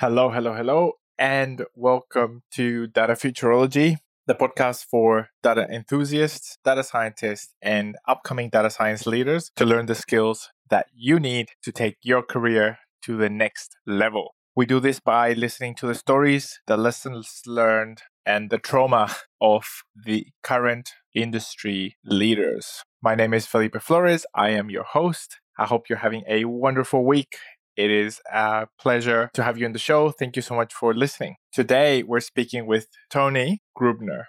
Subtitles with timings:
[0.00, 3.96] Hello, hello, hello, and welcome to Data Futurology,
[4.28, 9.96] the podcast for data enthusiasts, data scientists, and upcoming data science leaders to learn the
[9.96, 14.36] skills that you need to take your career to the next level.
[14.54, 19.82] We do this by listening to the stories, the lessons learned, and the trauma of
[19.96, 22.84] the current industry leaders.
[23.02, 24.26] My name is Felipe Flores.
[24.32, 25.40] I am your host.
[25.58, 27.34] I hope you're having a wonderful week
[27.78, 30.10] it is a pleasure to have you on the show.
[30.10, 31.36] Thank you so much for listening.
[31.52, 34.24] Today, we're speaking with Tony Grubner.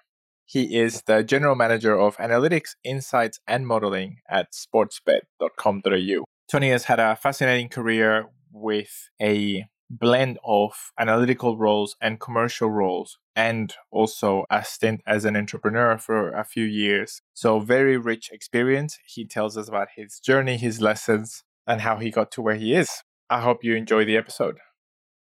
[0.46, 6.24] He is the general manager of analytics, insights, and modeling at sportsbet.com.au.
[6.52, 13.18] Tony has had a fascinating career with a blend of analytical roles and commercial roles,
[13.36, 17.24] and also a stint as an entrepreneur for a few years.
[17.34, 19.00] So, very rich experience.
[19.08, 22.76] He tells us about his journey, his lessons, and how he got to where he
[22.76, 23.02] is.
[23.32, 24.58] I hope you enjoy the episode.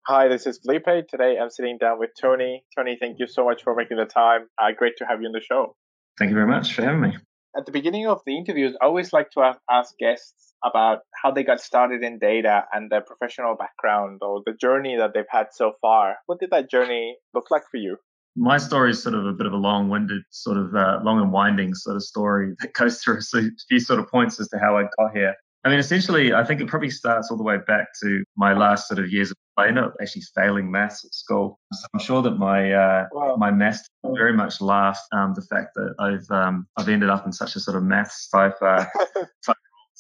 [0.08, 1.08] Hi, this is Felipe.
[1.10, 2.64] Today I'm sitting down with Tony.
[2.74, 4.48] Tony, thank you so much for making the time.
[4.58, 5.76] Uh, great to have you on the show.
[6.18, 7.18] Thank you very much for having me.
[7.58, 11.44] At the beginning of the interviews, I always like to ask guests about how they
[11.44, 15.74] got started in data and their professional background or the journey that they've had so
[15.82, 16.16] far.
[16.26, 17.98] What did that journey look like for you?
[18.36, 21.32] my story is sort of a bit of a long-winded, sort of uh, long and
[21.32, 24.78] winding sort of story that goes through a few sort of points as to how
[24.78, 25.36] I got here.
[25.66, 28.88] I mean, essentially, I think it probably starts all the way back to my last
[28.88, 29.38] sort of years of
[29.78, 31.60] up actually failing maths at school.
[31.74, 33.36] So I'm sure that my uh, wow.
[33.36, 37.34] my maths very much laughed um, the fact that I've um, I've ended up in
[37.34, 38.86] such a sort of maths type uh,
[39.46, 39.58] type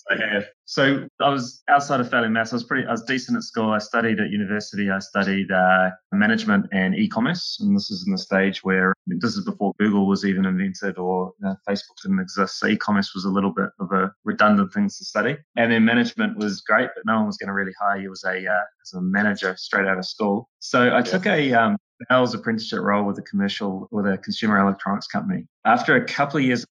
[0.09, 0.45] I have.
[0.66, 2.53] So I was outside of failing maths.
[2.53, 3.72] I was pretty, I was decent at school.
[3.72, 4.89] I studied at university.
[4.89, 9.19] I studied uh, management and e-commerce, and this is in the stage where I mean,
[9.22, 12.59] this is before Google was even invented or uh, Facebook didn't exist.
[12.59, 15.38] So e-commerce was a little bit of a redundant thing to study.
[15.56, 18.23] And then management was great, but no one was going to really hire you as
[18.25, 20.50] a uh, as a manager straight out of school.
[20.59, 21.78] So I took a um,
[22.09, 25.47] sales apprenticeship role with a commercial with a consumer electronics company.
[25.66, 26.66] After a couple of years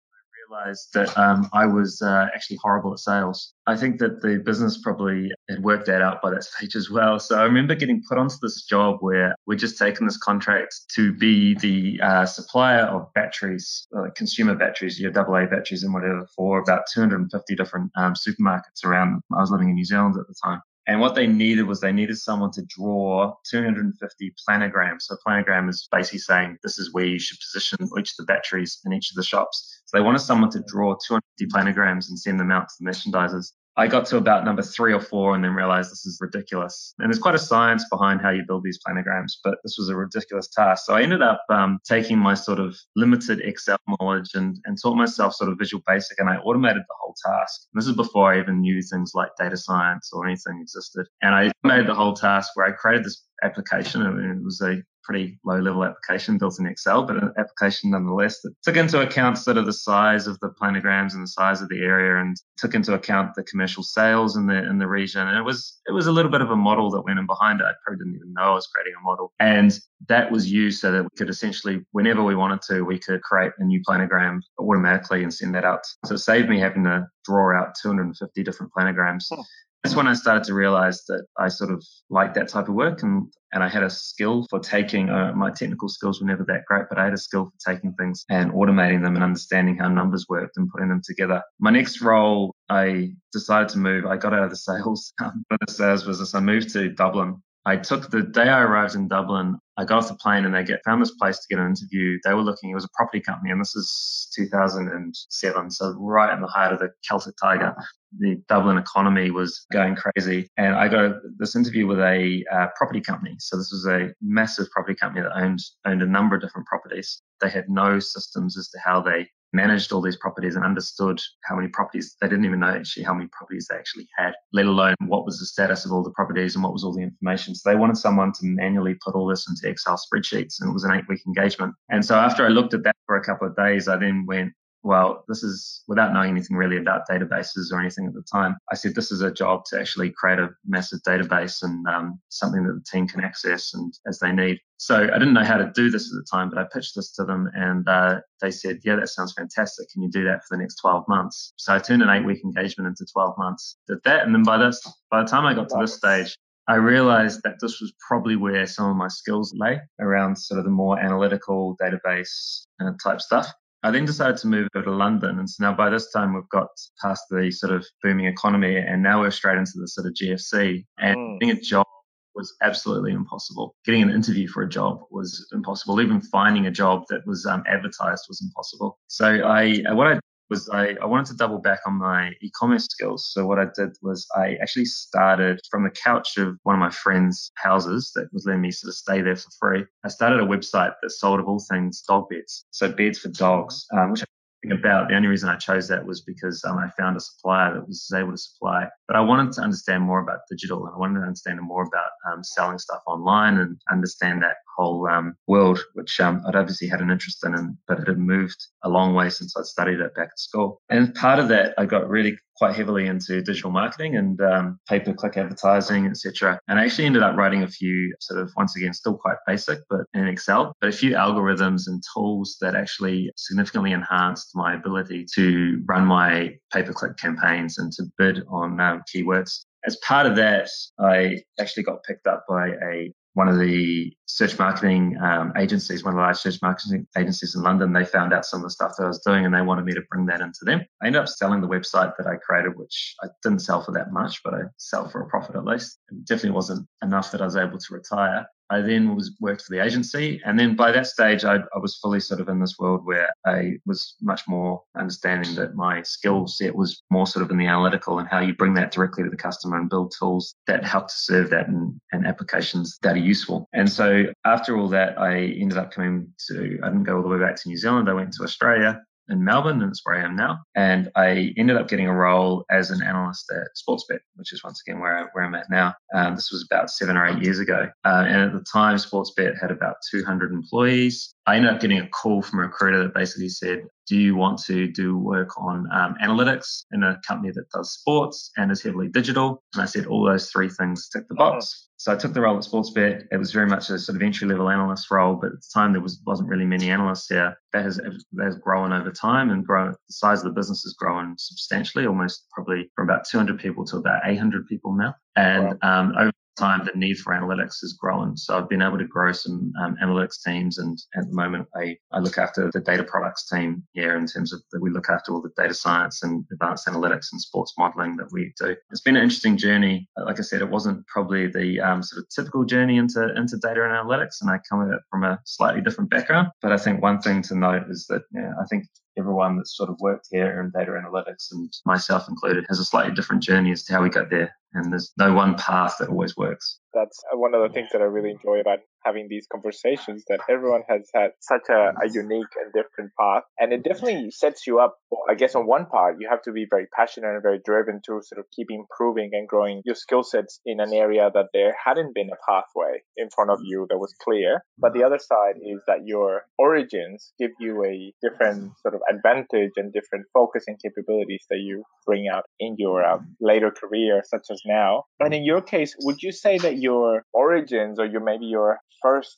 [0.49, 3.55] realized that um, I was uh, actually horrible at sales.
[3.67, 7.19] I think that the business probably had worked that out by that stage as well.
[7.19, 11.13] So I remember getting put onto this job where we're just taking this contract to
[11.13, 16.59] be the uh, supplier of batteries, uh, consumer batteries, your AA batteries and whatever, for
[16.59, 19.23] about 250 different um, supermarkets around.
[19.33, 20.61] I was living in New Zealand at the time.
[20.89, 25.03] And what they needed was they needed someone to draw 250 planograms.
[25.03, 28.81] So planogram is basically saying this is where you should position each of the batteries
[28.87, 29.83] in each of the shops.
[29.85, 33.53] So they wanted someone to draw 250 planograms and send them out to the merchandisers.
[33.79, 36.95] I got to about number three or four and then realized this is ridiculous.
[36.99, 39.95] And there's quite a science behind how you build these planograms, but this was a
[39.95, 40.85] ridiculous task.
[40.85, 44.97] So I ended up um, taking my sort of limited Excel knowledge and, and taught
[44.97, 47.69] myself sort of Visual Basic and I automated the whole task.
[47.73, 51.07] And this is before I even knew things like data science or anything existed.
[51.23, 54.83] And I made the whole task where I created this application and it was a
[55.09, 59.39] pretty low level application built in Excel, but an application nonetheless that took into account
[59.39, 62.75] sort of the size of the planograms and the size of the area and took
[62.75, 65.27] into account the commercial sales in the in the region.
[65.27, 67.61] And it was it was a little bit of a model that went in behind
[67.61, 67.65] it.
[67.65, 69.33] I probably didn't even know I was creating a model.
[69.41, 69.79] And
[70.09, 73.53] that was used so that we could essentially, whenever we wanted to, we could create
[73.59, 75.81] a new planogram automatically and send that out.
[76.05, 79.25] So it saved me having to draw out 250 different planograms.
[79.35, 79.41] Hmm.
[79.83, 83.03] That's when I started to realize that I sort of liked that type of work
[83.03, 86.65] and, and I had a skill for taking, uh, my technical skills were never that
[86.67, 89.89] great, but I had a skill for taking things and automating them and understanding how
[89.89, 91.43] numbers worked and putting them together.
[91.61, 94.05] My next role, I decided to move.
[94.05, 96.35] I got out of the sales, um, the sales business.
[96.35, 100.09] I moved to Dublin I took the day I arrived in Dublin, I got off
[100.09, 102.19] the plane and they get found this place to get an interview.
[102.25, 106.41] They were looking, it was a property company, and this is 2007, so right in
[106.41, 107.75] the height of the Celtic Tiger.
[108.19, 113.03] The Dublin economy was going crazy, and I got this interview with a uh, property
[113.03, 113.37] company.
[113.39, 117.21] So this was a massive property company that owned owned a number of different properties.
[117.43, 121.57] They had no systems as to how they managed all these properties and understood how
[121.57, 124.95] many properties they didn't even know actually how many properties they actually had, let alone
[125.07, 127.55] what was the status of all the properties and what was all the information.
[127.55, 130.85] So they wanted someone to manually put all this into Excel spreadsheets and it was
[130.85, 131.75] an eight week engagement.
[131.91, 134.53] And so after I looked at that for a couple of days, I then went,
[134.89, 138.57] well, this is without knowing anything really about databases or anything at the time.
[138.73, 142.65] I said this is a job to actually create a massive database and um, something
[142.65, 144.61] that the team can access and as they need.
[144.79, 147.13] So I didn't know how to do this at the time, but I pitched this
[147.17, 149.91] to them and uh, they said, yeah, that sounds fantastic.
[149.91, 151.53] Can you do that for the next 12 months?
[151.57, 154.25] So I turned an eight week engagement into 12 months, did that.
[154.25, 154.81] And then by this,
[155.11, 156.35] by the time I got to this stage,
[156.67, 160.65] I realized that this was probably where some of my skills lay around sort of
[160.65, 163.53] the more analytical database uh, type stuff.
[163.83, 165.39] I then decided to move over to London.
[165.39, 166.69] And so now by this time, we've got
[167.01, 170.85] past the sort of booming economy and now we're straight into the sort of GFC
[170.99, 171.41] and mm.
[171.41, 171.87] getting a job
[172.35, 173.75] was absolutely impossible.
[173.85, 176.01] Getting an interview for a job was impossible.
[176.01, 178.99] Even finding a job that was um, advertised was impossible.
[179.09, 183.31] So I, what I was I, I wanted to double back on my e-commerce skills.
[183.33, 186.91] So what I did was I actually started from the couch of one of my
[186.91, 189.85] friends' houses that was letting me sort of stay there for free.
[190.05, 192.65] I started a website that sold of all things dog beds.
[192.71, 194.25] So beds for dogs, um, which
[194.71, 197.87] about the only reason I chose that was because um, I found a supplier that
[197.87, 198.89] was able to supply.
[199.07, 202.11] But I wanted to understand more about digital and I wanted to understand more about
[202.31, 207.01] um, selling stuff online and understand that whole um, world, which um, I'd obviously had
[207.01, 210.29] an interest in, but it had moved a long way since I'd studied it back
[210.33, 210.81] at school.
[210.89, 215.37] And part of that, I got really quite heavily into digital marketing and um, pay-per-click
[215.37, 216.59] advertising, etc.
[216.69, 219.79] And I actually ended up writing a few sort of once again still quite basic,
[219.89, 225.25] but in Excel, but a few algorithms and tools that actually significantly enhanced my ability
[225.35, 229.65] to run my pay-per-click campaigns and to bid on um, keywords.
[229.87, 230.69] As part of that,
[230.99, 236.13] I actually got picked up by a one of the search marketing um, agencies, one
[236.13, 238.95] of the large search marketing agencies in London, they found out some of the stuff
[238.99, 240.81] that I was doing and they wanted me to bring that into them.
[241.01, 244.11] I ended up selling the website that I created, which I didn't sell for that
[244.11, 246.01] much, but I sell for a profit at least.
[246.11, 248.45] It definitely wasn't enough that I was able to retire.
[248.71, 251.97] I then was worked for the agency, and then by that stage, I, I, was
[251.97, 256.47] fully sort of in this world where I was much more understanding that my skill
[256.47, 259.31] set was more sort of in the analytical and how you bring that directly to
[259.31, 263.19] the customer and build tools that help to serve that and, and applications that are
[263.19, 263.69] useful.
[263.73, 267.29] And so after all that, I ended up coming to I didn't go all the
[267.29, 268.09] way back to New Zealand.
[268.09, 270.59] I went to Australia in Melbourne, and that's where I am now.
[270.75, 274.83] And I ended up getting a role as an analyst at Sportsbet, which is once
[274.87, 275.95] again where, I, where I'm at now.
[276.15, 277.89] Um, this was about seven or eight years ago.
[278.05, 281.35] Uh, and at the time, Sportsbet had about 200 employees.
[281.47, 284.59] I ended up getting a call from a recruiter that basically said, Do you want
[284.65, 289.09] to do work on um, analytics in a company that does sports and is heavily
[289.09, 289.63] digital?
[289.75, 291.89] And I said, All those three things tick the box.
[291.99, 293.25] So I took the role at Sportsbet.
[293.33, 295.93] It was very much a sort of entry level analyst role, but at the time
[295.93, 297.59] there was wasn't really many analysts here.
[297.73, 299.91] That has that has grown over time and grown.
[299.91, 303.97] The size of the business has grown substantially, almost probably from about 200 people to
[303.97, 305.17] about 800 people now.
[305.39, 306.01] And wow.
[306.01, 308.37] um, over time, the need for analytics has grown.
[308.37, 311.97] So I've been able to grow some um, analytics teams, and at the moment, I,
[312.13, 315.33] I look after the data products team here in terms of that we look after
[315.33, 318.75] all the data science and advanced analytics and sports modeling that we do.
[318.91, 320.09] It's been an interesting journey.
[320.17, 323.85] Like I said, it wasn't probably the um, sort of typical journey into into data
[323.85, 326.49] and analytics, and I come at it from a slightly different background.
[326.61, 328.87] But I think one thing to note is that yeah, I think
[329.19, 333.15] everyone that's sort of worked here in data analytics and myself included has a slightly
[333.15, 334.55] different journey as to how we got there.
[334.75, 336.81] And there's no one path that always works.
[336.95, 340.83] That's one of the things that I really enjoy about having these conversations that everyone
[340.89, 343.45] has had such a, a, unique and different path.
[343.59, 344.97] And it definitely sets you up.
[345.29, 348.21] I guess on one part, you have to be very passionate and very driven to
[348.23, 352.15] sort of keep improving and growing your skill sets in an area that there hadn't
[352.15, 354.63] been a pathway in front of you that was clear.
[354.79, 359.73] But the other side is that your origins give you a different sort of advantage
[359.77, 364.47] and different focus and capabilities that you bring out in your um, later career, such
[364.51, 365.05] as now.
[365.21, 369.37] And in your case, would you say that your origins or your maybe your first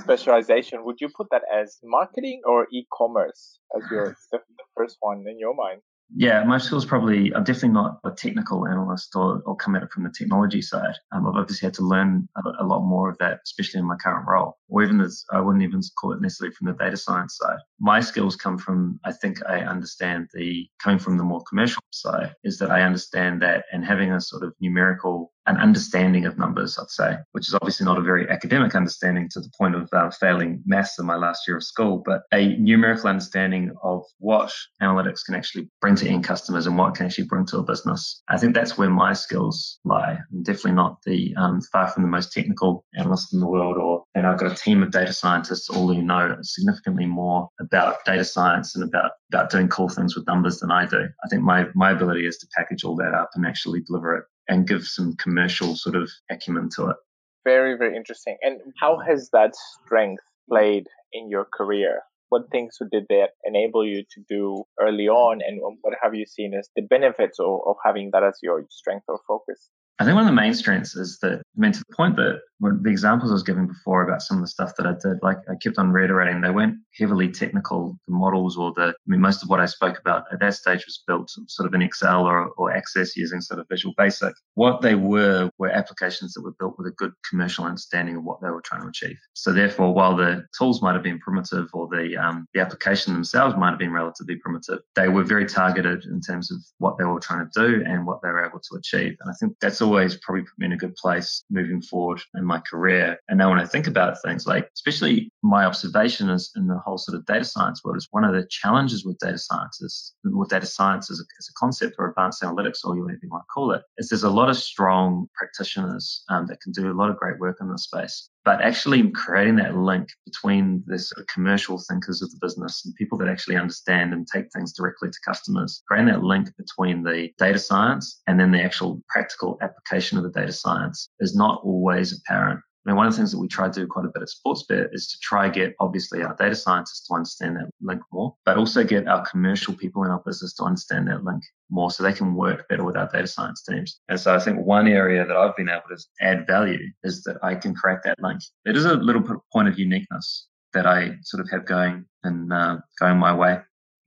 [0.00, 5.24] specialization, would you put that as marketing or e-commerce as your the, the first one
[5.28, 5.82] in your mind?
[6.14, 9.90] Yeah, my skills probably, I'm definitely not a technical analyst or, or come at it
[9.90, 10.94] from the technology side.
[11.10, 13.96] Um, I've obviously had to learn a, a, lot more of that, especially in my
[13.96, 17.36] current role, or even as I wouldn't even call it necessarily from the data science
[17.36, 17.58] side.
[17.80, 22.34] My skills come from, I think I understand the, coming from the more commercial side,
[22.44, 26.78] is that I understand that and having a sort of numerical an understanding of numbers,
[26.78, 30.10] I'd say, which is obviously not a very academic understanding to the point of uh,
[30.10, 35.24] failing maths in my last year of school, but a numerical understanding of what analytics
[35.24, 38.22] can actually bring to end customers and what can actually bring to a business.
[38.28, 40.18] I think that's where my skills lie.
[40.32, 44.04] I'm definitely not the um, far from the most technical analyst in the world, or
[44.14, 48.24] and I've got a team of data scientists all who know significantly more about data
[48.24, 51.00] science and about about doing cool things with numbers than I do.
[51.24, 54.24] I think my my ability is to package all that up and actually deliver it
[54.48, 56.96] and give some commercial sort of acumen to it.
[57.44, 58.36] Very, very interesting.
[58.42, 62.02] And how has that strength played in your career?
[62.28, 66.54] What things did that enable you to do early on, and what have you seen
[66.54, 69.70] as the benefits of, of having that as your strength or focus?
[70.00, 72.40] I think one of the main strengths is that, I mean, to the point that
[72.60, 75.38] the examples I was giving before about some of the stuff that I did, like
[75.48, 77.98] I kept on reiterating, they weren't heavily technical.
[78.06, 80.84] The models or the, I mean, most of what I spoke about at that stage
[80.86, 84.34] was built sort of in Excel or, or Access using sort of Visual Basic.
[84.54, 88.40] What they were were applications that were built with a good commercial understanding of what
[88.40, 89.16] they were trying to achieve.
[89.34, 93.56] So therefore, while the tools might have been primitive or the um, the application themselves
[93.56, 97.20] might have been relatively primitive, they were very targeted in terms of what they were
[97.20, 99.16] trying to do and what they were able to achieve.
[99.20, 102.44] And I think that's always probably put me in a good place moving forward in
[102.44, 103.18] my career.
[103.28, 106.98] And now when I think about things like, especially my observation is in the whole
[106.98, 110.48] sort of data science world is one of the challenges with data science is with
[110.48, 113.52] data science as a, as a concept or advanced analytics or whatever you want to
[113.52, 117.10] call it, is there's a lot of strong practitioners um, that can do a lot
[117.10, 118.28] of great work in this space.
[118.46, 122.94] But actually creating that link between the sort of commercial thinkers of the business and
[122.94, 127.28] people that actually understand and take things directly to customers, creating that link between the
[127.38, 132.16] data science and then the actual practical application of the data science is not always
[132.16, 132.60] apparent.
[132.86, 134.28] I mean, one of the things that we try to do quite a bit at
[134.28, 138.56] Sportsbet is to try get obviously our data scientists to understand that link more, but
[138.56, 142.12] also get our commercial people in our business to understand that link more so they
[142.12, 143.98] can work better with our data science teams.
[144.08, 147.38] And so I think one area that I've been able to add value is that
[147.42, 148.40] I can create that link.
[148.64, 152.76] It is a little point of uniqueness that I sort of have going and uh,
[153.00, 153.58] going my way.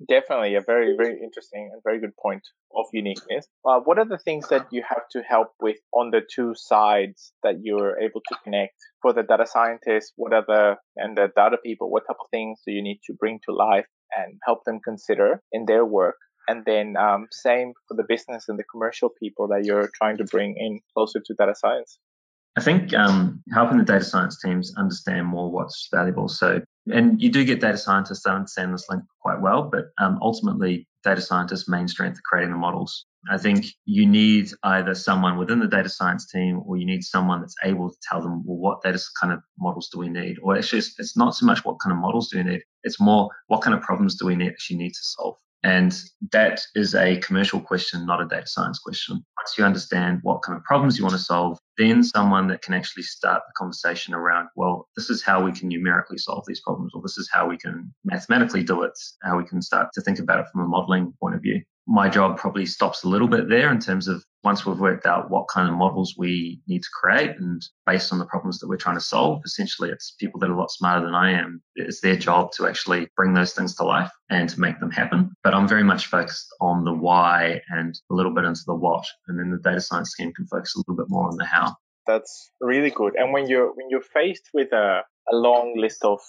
[0.08, 2.44] Definitely a very, very interesting and very good point
[2.75, 3.48] of uniqueness.
[3.65, 7.34] Uh, what are the things that you have to help with on the two sides
[7.44, 10.13] that you're able to connect for the data scientists?
[10.15, 13.13] What are the, and the data people, what type of things do you need to
[13.13, 16.15] bring to life and help them consider in their work?
[16.48, 20.24] And then um, same for the business and the commercial people that you're trying to
[20.24, 22.00] bring in closer to data science.
[22.58, 26.27] I think um, helping the data science teams understand more what's valuable.
[26.27, 30.19] So, and you do get data scientists that understand this link quite well, but um,
[30.22, 33.05] ultimately, data scientists' main strength are creating the models.
[33.29, 37.41] I think you need either someone within the data science team or you need someone
[37.41, 40.38] that's able to tell them, well, what data kind of models do we need?
[40.41, 43.29] Or it's, it's not so much what kind of models do we need, it's more
[43.48, 45.36] what kind of problems do we need, actually need to solve.
[45.63, 45.94] And
[46.32, 49.16] that is a commercial question, not a data science question.
[49.38, 52.74] Once you understand what kind of problems you want to solve, then someone that can
[52.74, 56.94] actually start the conversation around, well, this is how we can numerically solve these problems,
[56.96, 60.20] or this is how we can mathematically do it, how we can start to think
[60.20, 63.50] about it from a modeling point of view my job probably stops a little bit
[63.50, 66.89] there in terms of once we've worked out what kind of models we need to
[66.93, 70.51] create and based on the problems that we're trying to solve, essentially it's people that
[70.51, 71.63] are a lot smarter than I am.
[71.75, 75.31] It's their job to actually bring those things to life and to make them happen.
[75.43, 79.05] But I'm very much focused on the why and a little bit into the what.
[79.27, 81.75] And then the data science team can focus a little bit more on the how.
[82.05, 83.15] That's really good.
[83.15, 86.19] And when you're when you're faced with a, a long list of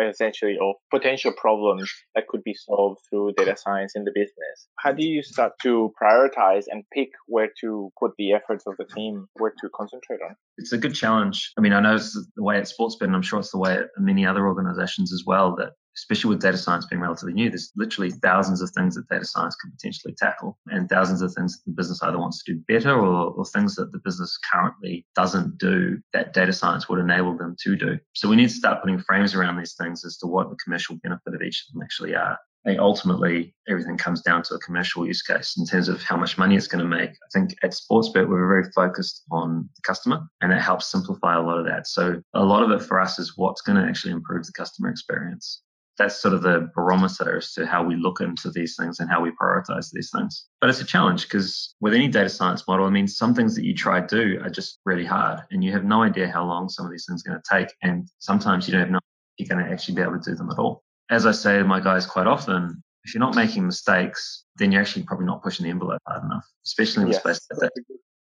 [0.00, 4.68] essentially of potential problems that could be solved through data science in the business.
[4.78, 8.84] How do you start to prioritize and pick where to put the efforts of the
[8.84, 10.36] team, where to concentrate on?
[10.58, 11.52] It's a good challenge.
[11.58, 13.74] I mean, I know it's the way at Sportsbet, and I'm sure it's the way
[13.74, 17.72] at many other organizations as well, that especially with data science being relatively new, there's
[17.76, 21.70] literally thousands of things that data science could potentially tackle and thousands of things that
[21.70, 25.58] the business either wants to do better or, or, things that the business currently doesn't
[25.58, 27.98] do that data science would enable them to do.
[28.14, 30.96] So we need to start putting frames around these things as to what the commercial
[31.02, 32.38] benefit of each of them actually are.
[32.64, 36.38] And ultimately, everything comes down to a commercial use case in terms of how much
[36.38, 37.10] money it's going to make.
[37.10, 41.42] I think at Sportsbet, we're very focused on the customer and it helps simplify a
[41.42, 41.88] lot of that.
[41.88, 44.90] So a lot of it for us is what's going to actually improve the customer
[44.90, 45.60] experience
[45.98, 49.20] that's sort of the barometer as to how we look into these things and how
[49.20, 50.46] we prioritize these things.
[50.60, 53.64] But it's a challenge because with any data science model, I mean, some things that
[53.64, 56.68] you try to do are just really hard and you have no idea how long
[56.68, 57.74] some of these things are going to take.
[57.82, 59.00] And sometimes you don't know
[59.36, 60.82] if you're going to actually be able to do them at all.
[61.10, 64.80] As I say to my guys quite often, if you're not making mistakes, then you're
[64.80, 67.22] actually probably not pushing the envelope hard enough, especially in the yes.
[67.22, 67.70] space that.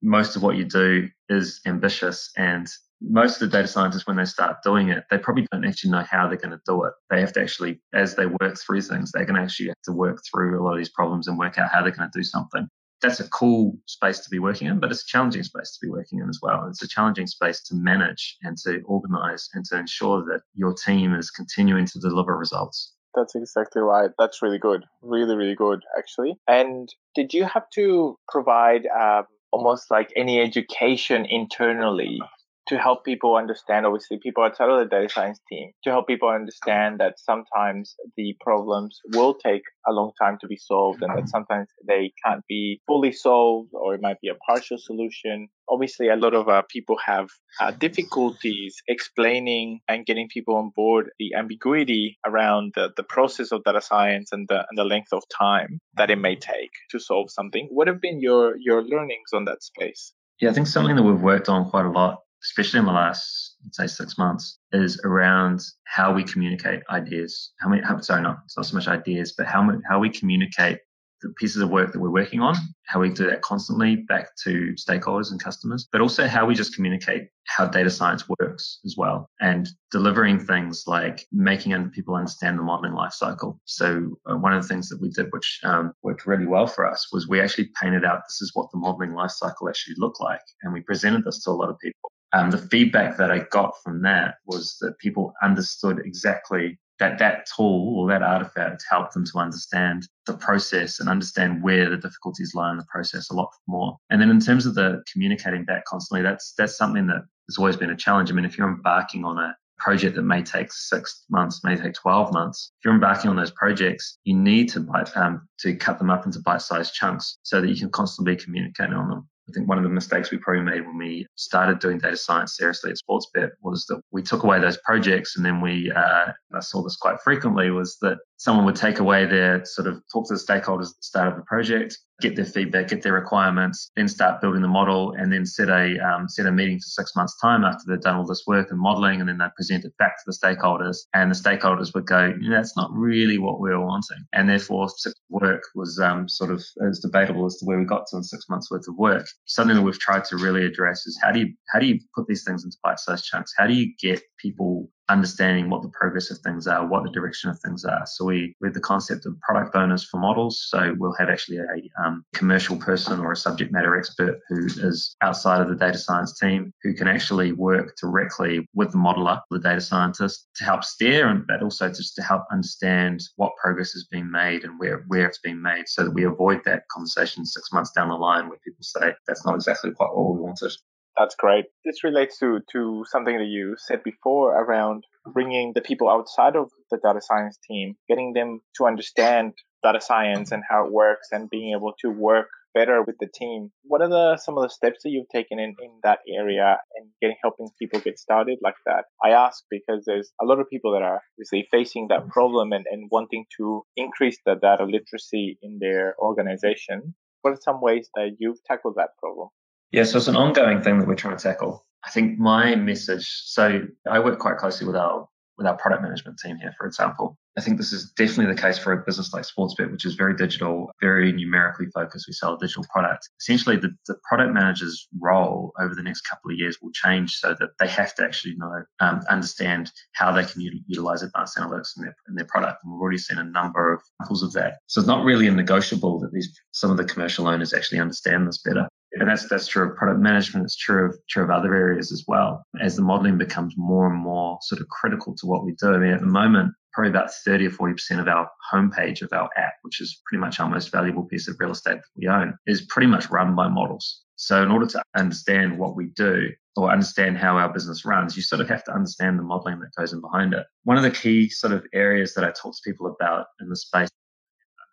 [0.01, 2.67] Most of what you do is ambitious and
[3.09, 6.03] most of the data scientists, when they start doing it, they probably don't actually know
[6.09, 6.93] how they're going to do it.
[7.09, 9.91] They have to actually, as they work through things, they're going to actually have to
[9.91, 12.23] work through a lot of these problems and work out how they're going to do
[12.23, 12.67] something.
[13.01, 15.89] That's a cool space to be working in, but it's a challenging space to be
[15.89, 16.65] working in as well.
[16.69, 21.13] It's a challenging space to manage and to organize and to ensure that your team
[21.13, 22.93] is continuing to deliver results.
[23.13, 24.11] That's exactly right.
[24.17, 24.85] That's really good.
[25.01, 26.37] Really, really good, actually.
[26.47, 32.19] And did you have to provide um, almost like any education internally
[32.67, 36.29] to help people understand, obviously, people outside of the data science team, to help people
[36.29, 41.29] understand that sometimes the problems will take a long time to be solved and that
[41.29, 45.47] sometimes they can't be fully solved or it might be a partial solution.
[45.69, 47.27] Obviously, a lot of uh, people have
[47.59, 53.63] uh, difficulties explaining and getting people on board the ambiguity around the, the process of
[53.63, 57.29] data science and the, and the length of time that it may take to solve
[57.29, 57.67] something.
[57.71, 60.13] What have been your, your learnings on that space?
[60.41, 63.57] Yeah, I think something that we've worked on quite a lot especially in the last,
[63.63, 67.51] let's say, six months, is around how we communicate ideas.
[67.59, 70.79] How many, how, sorry, not, not so much ideas, but how, how we communicate
[71.21, 74.73] the pieces of work that we're working on, how we do that constantly back to
[74.73, 79.29] stakeholders and customers, but also how we just communicate how data science works as well
[79.39, 83.57] and delivering things like making people understand the modeling lifecycle.
[83.65, 86.85] So uh, one of the things that we did, which um, worked really well for
[86.85, 90.41] us was we actually painted out this is what the modeling lifecycle actually looked like.
[90.63, 93.81] And we presented this to a lot of people um, the feedback that I got
[93.81, 99.25] from that was that people understood exactly that that tool or that artifact helped them
[99.25, 103.51] to understand the process and understand where the difficulties lie in the process a lot
[103.67, 103.97] more.
[104.09, 107.77] And then in terms of the communicating back constantly, that's that's something that has always
[107.77, 108.29] been a challenge.
[108.29, 111.93] I mean, if you're embarking on a project that may take six months, may take
[111.93, 112.71] 12 months.
[112.79, 116.25] If you're embarking on those projects, you need to bite, um, to cut them up
[116.25, 119.29] into bite-sized chunks so that you can constantly be communicating on them.
[119.47, 122.57] I think one of the mistakes we probably made when we started doing data science
[122.57, 126.59] seriously at Sportsbet was that we took away those projects and then we, uh, I
[126.61, 130.33] saw this quite frequently, was that someone would take away their sort of talk to
[130.33, 134.07] the stakeholders at the start of the project, get their feedback, get their requirements, then
[134.07, 137.39] start building the model, and then set a um, set a meeting for six months'
[137.41, 140.17] time after they've done all this work and modeling, and then they present it back
[140.17, 144.25] to the stakeholders, and the stakeholders would go, "That's not really what we were wanting,"
[144.33, 144.87] and therefore
[145.29, 148.47] work was um, sort of as debatable as to where we got to in six
[148.49, 149.27] months worth of work.
[149.45, 152.27] Something that we've tried to really address is how do you how do you put
[152.27, 153.53] these things into bite-sized chunks?
[153.57, 157.49] How do you get people understanding what the progress of things are, what the direction
[157.49, 158.05] of things are.
[158.05, 160.65] So we with the concept of product owners for models.
[160.69, 165.15] So we'll have actually a um, commercial person or a subject matter expert who is
[165.21, 169.59] outside of the data science team who can actually work directly with the modeler, the
[169.59, 174.07] data scientist, to help steer and but also just to help understand what progress is
[174.11, 177.71] being made and where where it's being made, so that we avoid that conversation six
[177.71, 180.71] months down the line where people say that's not exactly quite what we wanted.
[181.17, 181.65] That's great.
[181.85, 186.69] This relates to, to something that you said before around bringing the people outside of
[186.91, 191.49] the data science team, getting them to understand data science and how it works and
[191.49, 193.71] being able to work better with the team.
[193.83, 197.09] What are the some of the steps that you've taken in, in that area and
[197.21, 199.05] getting helping people get started like that?
[199.23, 202.85] I ask because there's a lot of people that are obviously facing that problem and,
[202.91, 207.15] and wanting to increase the data literacy in their organization.
[207.41, 209.49] What are some ways that you've tackled that problem?
[209.95, 211.85] Yeah, so it's an ongoing thing that we're trying to tackle.
[212.03, 215.25] I think my message, so I work quite closely with our
[215.57, 217.37] with our product management team here, for example.
[217.57, 220.35] I think this is definitely the case for a business like Sportsbet, which is very
[220.35, 222.27] digital, very numerically focused.
[222.27, 223.29] We sell digital product.
[223.39, 227.55] Essentially, the, the product manager's role over the next couple of years will change so
[227.57, 231.95] that they have to actually know, um, understand how they can u- utilize advanced analytics
[231.95, 232.83] in their, in their product.
[232.83, 234.79] And we've already seen a number of examples of that.
[234.87, 238.45] So it's not really a negotiable that these some of the commercial owners actually understand
[238.45, 240.65] this better and that's that's true of product management.
[240.65, 242.63] It's true of true of other areas as well.
[242.81, 245.93] As the modeling becomes more and more sort of critical to what we do.
[245.93, 249.31] I mean, at the moment, probably about 30 or 40 percent of our homepage of
[249.33, 252.27] our app, which is pretty much our most valuable piece of real estate that we
[252.27, 254.21] own, is pretty much run by models.
[254.37, 258.43] So in order to understand what we do or understand how our business runs, you
[258.43, 260.65] sort of have to understand the modeling that goes in behind it.
[260.83, 263.77] One of the key sort of areas that I talk to people about in the
[263.77, 264.09] space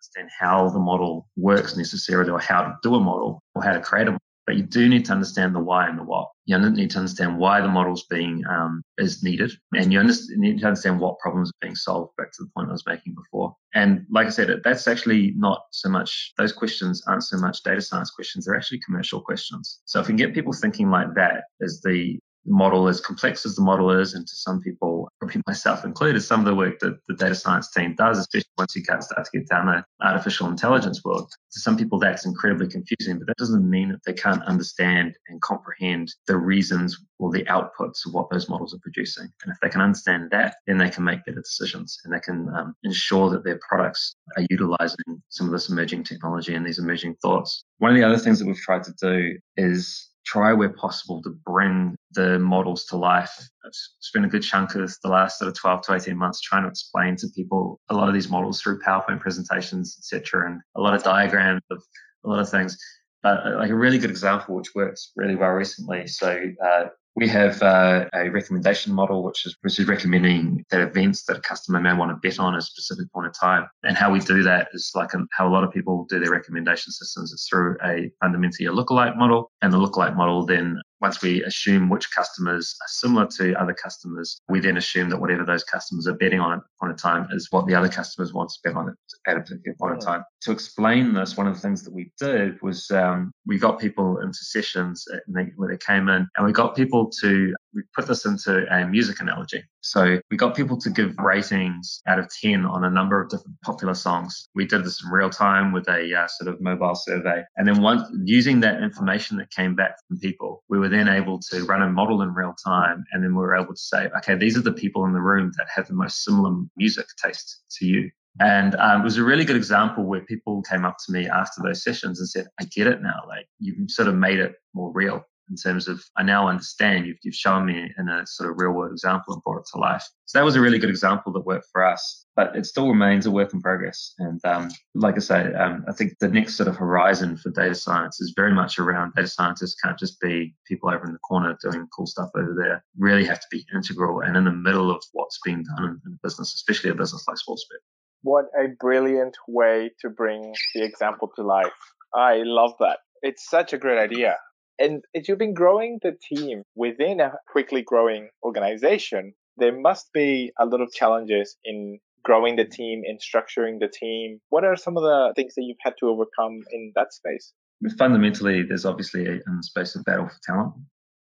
[0.03, 3.81] understand how the model works necessarily or how to do a model or how to
[3.81, 4.19] create a model.
[4.45, 6.27] But you do need to understand the why and the what.
[6.45, 10.67] You need to understand why the model's being um, is needed, and you need to
[10.67, 12.11] understand what problems are being solved.
[12.17, 13.55] Back to the point I was making before.
[13.73, 16.33] And like I said, that's actually not so much.
[16.37, 19.79] Those questions aren't so much data science questions; they're actually commercial questions.
[19.85, 23.55] So if we can get people thinking like that as the model, as complex as
[23.55, 26.97] the model is, and to some people, probably myself included, some of the work that
[27.07, 31.03] the data science team does, especially once you start to get down the artificial intelligence
[31.03, 35.15] world, to some people that's incredibly confusing, but that doesn't mean that they can't understand
[35.29, 39.27] and comprehend the reasons or the outputs of what those models are producing.
[39.43, 42.49] And if they can understand that, then they can make better decisions and they can
[42.53, 47.15] um, ensure that their products are utilizing some of this emerging technology and these emerging
[47.21, 47.63] thoughts.
[47.77, 51.29] One of the other things that we've tried to do is try where possible to
[51.29, 53.31] bring the models to life.
[53.65, 56.63] I've spent a good chunk of the last sort of 12 to 18 months trying
[56.63, 60.81] to explain to people a lot of these models through PowerPoint presentations, etc., and a
[60.81, 61.81] lot of diagrams of
[62.25, 62.77] a lot of things.
[63.21, 66.07] But uh, like a really good example, which works really well recently.
[66.07, 71.25] So uh, we have uh, a recommendation model, which is, which is recommending that events
[71.25, 73.67] that a customer may want to bet on at a specific point in time.
[73.83, 76.31] And how we do that is like a, how a lot of people do their
[76.31, 77.31] recommendation systems.
[77.31, 79.51] It's through a fundamentally a lookalike model.
[79.61, 84.39] And the lookalike model then once we assume which customers are similar to other customers,
[84.47, 87.27] we then assume that whatever those customers are betting on at a point in time
[87.31, 88.95] is what the other customers want to bet on
[89.27, 90.23] at a particular point in time.
[90.43, 94.19] To explain this, one of the things that we did was um, we got people
[94.19, 98.25] into sessions they, where they came in and we got people to, we put this
[98.25, 99.63] into a music analogy.
[99.81, 103.59] So we got people to give ratings out of 10 on a number of different
[103.61, 104.47] popular songs.
[104.55, 107.43] We did this in real time with a uh, sort of mobile survey.
[107.57, 111.39] And then once using that information that came back from people, we were then able
[111.51, 113.03] to run a model in real time.
[113.11, 115.51] And then we were able to say, okay, these are the people in the room
[115.57, 118.11] that have the most similar music taste to you.
[118.39, 121.61] And um, it was a really good example where people came up to me after
[121.61, 123.21] those sessions and said, I get it now.
[123.27, 125.23] Like you've sort of made it more real.
[125.49, 128.71] In terms of I now understand you've, you've shown me in a sort of real
[128.71, 130.03] world example and brought it to life.
[130.25, 133.25] So that was a really good example that worked for us, but it still remains
[133.25, 134.13] a work in progress.
[134.19, 137.75] And um, like I say, um, I think the next sort of horizon for data
[137.75, 141.57] science is very much around data scientists can't just be people over in the corner
[141.61, 142.83] doing cool stuff over there.
[142.97, 146.19] Really have to be integral and in the middle of what's being done in, in
[146.23, 147.81] business, especially a business like Sportsbet.
[148.23, 151.71] What a brilliant way to bring the example to life.
[152.15, 152.99] I love that.
[153.21, 154.37] It's such a great idea.
[154.79, 160.51] And as you've been growing the team within a quickly growing organization, there must be
[160.59, 164.39] a lot of challenges in growing the team, in structuring the team.
[164.49, 167.53] What are some of the things that you've had to overcome in that space?
[167.97, 170.73] Fundamentally, there's obviously a, a space of battle for talent.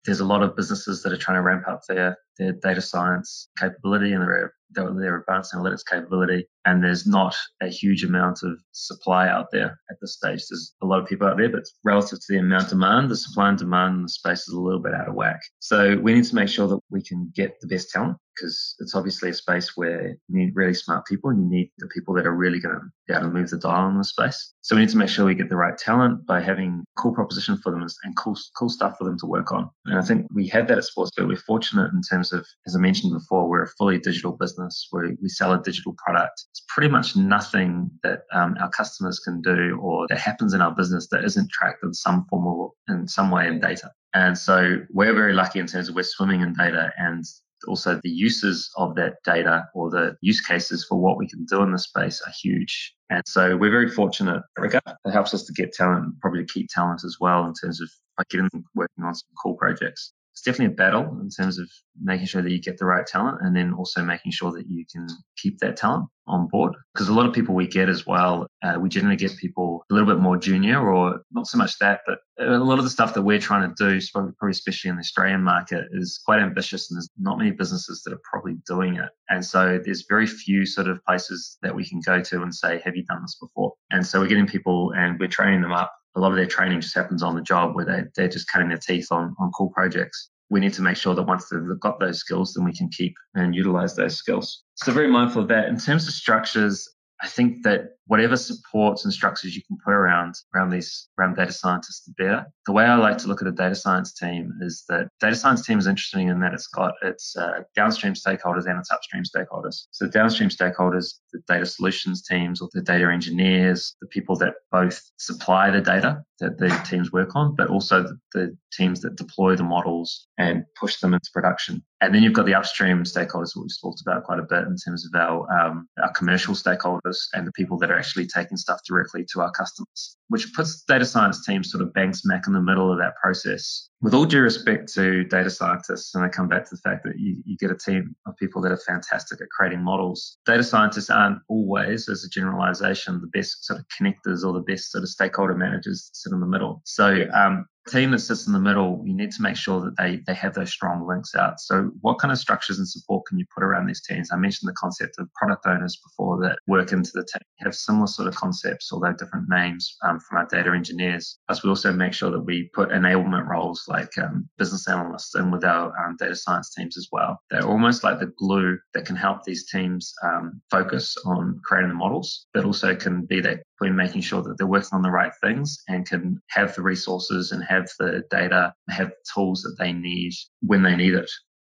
[0.05, 3.49] There's a lot of businesses that are trying to ramp up their, their data science
[3.60, 9.28] capability and their, their advanced analytics capability and there's not a huge amount of supply
[9.28, 10.43] out there at this stage.
[10.47, 13.15] There's a lot of people out there, but relative to the amount of demand, the
[13.15, 15.39] supply and demand in the space is a little bit out of whack.
[15.60, 18.95] So we need to make sure that we can get the best talent because it's
[18.95, 22.25] obviously a space where you need really smart people and you need the people that
[22.25, 24.54] are really going to be able to move the dial in the space.
[24.62, 27.58] So we need to make sure we get the right talent by having cool proposition
[27.58, 29.69] for them and cool, cool stuff for them to work on.
[29.86, 31.28] And I think we have that at Sportsbet.
[31.28, 35.29] We're fortunate in terms of, as I mentioned before, we're a fully digital business we
[35.29, 40.07] sell a digital product it's pretty much nothing that um, our customers can do or
[40.09, 43.47] that happens in our business that isn't tracked in some form or in some way
[43.47, 43.91] in data.
[44.13, 47.23] And so we're very lucky in terms of we're swimming in data and
[47.67, 51.61] also the uses of that data or the use cases for what we can do
[51.61, 52.93] in the space are huge.
[53.09, 54.41] And so we're very fortunate.
[54.57, 57.89] It helps us to get talent, probably to keep talent as well in terms of
[58.17, 61.69] like getting working on some cool projects it's definitely a battle in terms of
[62.02, 64.86] making sure that you get the right talent and then also making sure that you
[64.89, 65.06] can
[65.38, 66.73] keep that talent on board.
[66.93, 69.93] Because a lot of people we get as well, uh, we generally get people a
[69.93, 73.13] little bit more junior or not so much that, but a lot of the stuff
[73.15, 76.95] that we're trying to do, probably especially in the Australian market, is quite ambitious and
[76.95, 79.10] there's not many businesses that are probably doing it.
[79.28, 82.82] And so there's very few sort of places that we can go to and say,
[82.86, 83.73] have you done this before?
[83.91, 86.82] And so we're getting people and we're training them up a lot of their training
[86.82, 89.69] just happens on the job where they, they're just cutting their teeth on, on cool
[89.69, 90.29] projects.
[90.49, 93.15] We need to make sure that once they've got those skills, then we can keep
[93.36, 94.63] and utilize those skills.
[94.75, 95.69] So very mindful of that.
[95.69, 96.88] In terms of structures,
[97.21, 101.52] I think that whatever supports and structures you can put around around these around data
[101.52, 102.45] scientists the better.
[102.65, 105.65] The way I like to look at a data science team is that data science
[105.65, 109.86] team is interesting in that it's got its uh, downstream stakeholders and its upstream stakeholders.
[109.91, 115.00] So downstream stakeholders, the data solutions teams or the data engineers, the people that both
[115.17, 119.56] supply the data that the teams work on, but also the, the teams that deploy
[119.56, 121.84] the models and push them into production.
[122.02, 125.06] And then you've got the upstream stakeholders, we've talked about quite a bit in terms
[125.06, 129.25] of our um, our commercial stakeholders and the people that are actually taking stuff directly
[129.33, 132.91] to our customers, which puts data science teams sort of bang smack in the middle
[132.91, 133.89] of that process.
[134.01, 137.19] With all due respect to data scientists, and I come back to the fact that
[137.19, 140.38] you, you get a team of people that are fantastic at creating models.
[140.45, 144.91] Data scientists aren't always, as a generalization, the best sort of connectors or the best
[144.91, 146.81] sort of stakeholder managers that sit in the middle.
[146.85, 150.21] So um, team that sits in the middle, you need to make sure that they
[150.27, 151.59] they have those strong links out.
[151.59, 154.29] So, what kind of structures and support can you put around these teams?
[154.31, 158.07] I mentioned the concept of product owners before that work into the team, have similar
[158.07, 161.39] sort of concepts, although different names um, from our data engineers.
[161.47, 165.51] Plus, we also make sure that we put enablement roles like um, business analysts in
[165.51, 167.39] with our um, data science teams as well.
[167.49, 171.95] They're almost like the glue that can help these teams um, focus on creating the
[171.95, 175.31] models, but also can be that between making sure that they're working on the right
[175.41, 180.33] things and can have the resources and have the data, have tools that they need
[180.61, 181.29] when they need it.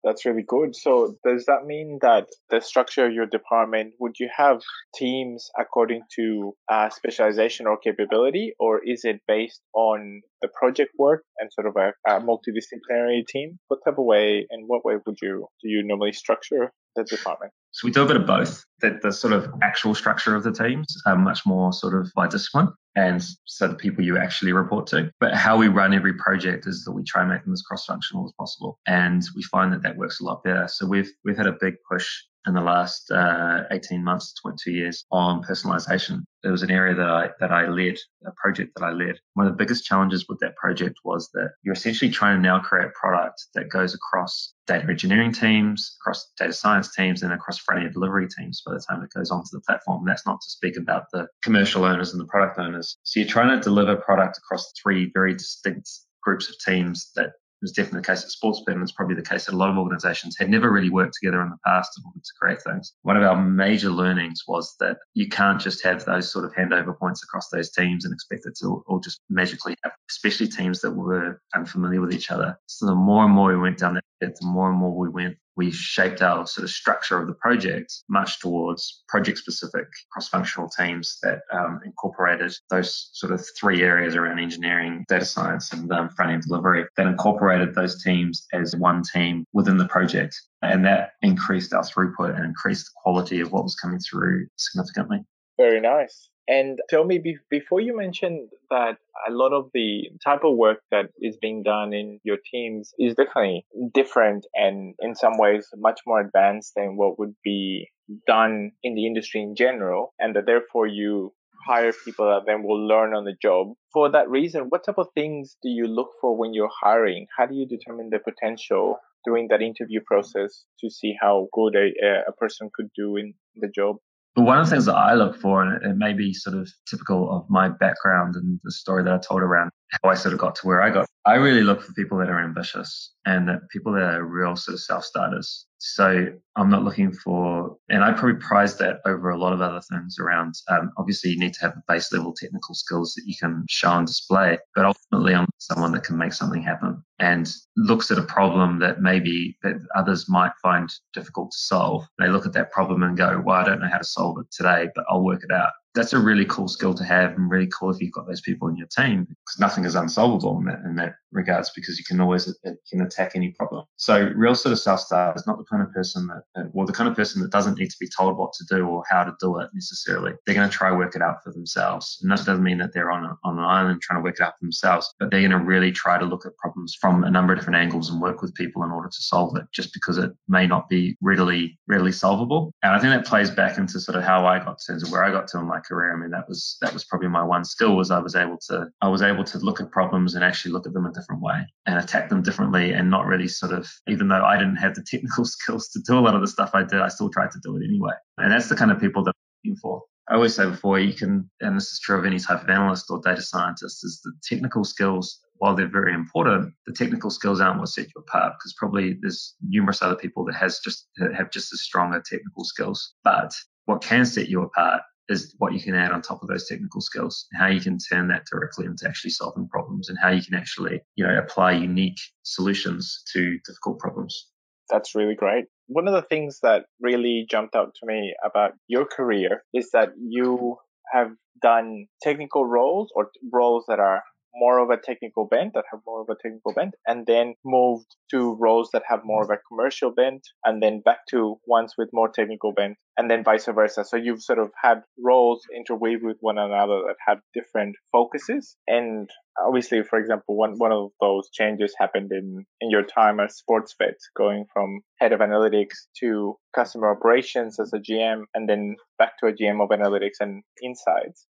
[0.04, 0.76] That's really good.
[0.76, 4.62] So does that mean that the structure of your department would you have
[4.94, 11.24] teams according to uh, specialization or capability, or is it based on the project work
[11.40, 13.58] and sort of a, a multidisciplinary team?
[13.70, 17.52] What type of way and what way would you do you normally structure the department?
[17.72, 18.64] So we do a bit of both.
[18.82, 22.28] The, the sort of actual structure of the teams are much more sort of by
[22.28, 25.10] discipline and so the people you actually report to.
[25.20, 28.26] But how we run every project is that we try and make them as cross-functional
[28.26, 30.68] as possible, and we find that that works a lot better.
[30.68, 32.08] So we've we've had a big push
[32.48, 36.22] in the last uh, 18 months, 22 years on personalization.
[36.44, 39.18] It was an area that I, that I led, a project that I led.
[39.36, 42.60] One of the biggest challenges with that project was that you're essentially trying to now
[42.60, 47.60] create a product that goes across data engineering teams, across data science teams, and across
[47.60, 50.04] front end delivery teams by the time it goes onto the platform.
[50.06, 52.98] That's not to speak about the commercial owners and the product owners.
[53.04, 55.90] So you're trying to deliver product across three very distinct
[56.24, 57.32] groups of teams that
[57.64, 59.78] was definitely the case at Sportsbet, and it's probably the case at a lot of
[59.78, 62.94] organizations, had never really worked together in the past in order to create things.
[63.02, 66.98] One of our major learnings was that you can't just have those sort of handover
[66.98, 70.92] points across those teams and expect it to all just magically happen, especially teams that
[70.92, 72.58] were unfamiliar with each other.
[72.68, 75.38] So the more and more we went down that the more and more we went
[75.56, 80.70] we shaped our sort of structure of the project much towards project specific cross functional
[80.70, 86.10] teams that um, incorporated those sort of three areas around engineering, data science, and um,
[86.10, 90.40] front end delivery that incorporated those teams as one team within the project.
[90.62, 95.20] And that increased our throughput and increased the quality of what was coming through significantly.
[95.58, 96.30] Very nice.
[96.48, 101.06] And tell me, before you mentioned that a lot of the type of work that
[101.22, 106.20] is being done in your teams is definitely different and in some ways much more
[106.20, 107.90] advanced than what would be
[108.28, 111.34] done in the industry in general, and that therefore you
[111.66, 113.68] hire people that then will learn on the job.
[113.94, 117.28] For that reason, what type of things do you look for when you're hiring?
[117.38, 121.92] How do you determine the potential during that interview process to see how good a,
[122.28, 123.98] a person could do in the job?
[124.36, 126.68] But one of the things that I look for, and it may be sort of
[126.90, 129.70] typical of my background and the story that I told around
[130.02, 132.30] how I sort of got to where I got, I really look for people that
[132.30, 135.68] are ambitious and that people that are real sort of self starters.
[135.86, 139.82] So I'm not looking for, and I probably prize that over a lot of other
[139.92, 140.54] things around.
[140.70, 143.92] Um, obviously, you need to have the base level technical skills that you can show
[143.92, 148.24] and display, but ultimately, I'm someone that can make something happen and looks at a
[148.24, 152.06] problem that maybe that others might find difficult to solve.
[152.18, 154.50] They look at that problem and go, "Well, I don't know how to solve it
[154.52, 157.68] today, but I'll work it out." That's a really cool skill to have and really
[157.68, 160.80] cool if you've got those people in your team because nothing is unsolvable in that,
[160.86, 163.86] in that regards because you can always uh, can attack any problem.
[163.98, 167.10] So real sort of self-start is not the kind of person that, well, the kind
[167.10, 169.60] of person that doesn't need to be told what to do or how to do
[169.60, 170.34] it necessarily.
[170.46, 172.20] They're going to try work it out for themselves.
[172.22, 174.44] And that doesn't mean that they're on, a, on an island trying to work it
[174.44, 177.32] out for themselves, but they're going to really try to look at problems from a
[177.32, 180.18] number of different angles and work with people in order to solve it just because
[180.18, 182.74] it may not be readily, readily solvable.
[182.84, 185.24] And I think that plays back into sort of how I got to, into where
[185.24, 186.14] I got to in my career.
[186.14, 188.88] I mean, that was, that was probably my one skill was I was able to,
[189.02, 191.66] I was able to look at problems and actually look at them a different way
[191.86, 195.04] and attack them differently and not really sort of, even though I didn't have the
[195.08, 197.60] technical skills to do a lot of the stuff I did, I still tried to
[197.64, 198.14] do it anyway.
[198.38, 200.02] And that's the kind of people that I'm looking for.
[200.30, 203.08] I always say before you can, and this is true of any type of analyst
[203.10, 207.80] or data scientist, is the technical skills, while they're very important, the technical skills aren't
[207.80, 211.52] what set you apart because probably there's numerous other people that has just that have
[211.52, 213.14] just as strong technical skills.
[213.24, 213.54] But
[213.86, 217.02] what can set you apart is what you can add on top of those technical
[217.02, 220.56] skills, how you can turn that directly into actually solving problems and how you can
[220.56, 224.50] actually, you know, apply unique solutions to difficult problems.
[224.90, 225.66] That's really great.
[225.88, 230.10] One of the things that really jumped out to me about your career is that
[230.18, 230.78] you
[231.14, 231.32] have
[231.62, 234.24] done technical roles or roles that are
[234.56, 238.16] more of a technical bent, that have more of a technical bent, and then moved
[238.32, 242.10] to roles that have more of a commercial bent, and then back to ones with
[242.14, 244.04] more technical bent, and then vice versa.
[244.04, 248.76] So you've sort of had roles interweave with one another that have different focuses.
[248.88, 249.30] And
[249.66, 254.16] obviously, for example, one, one of those changes happened in, in your time at Sportsbet,
[254.36, 259.48] going from head of analytics to customer operations as a GM, and then back to
[259.48, 261.48] a GM of analytics and insights.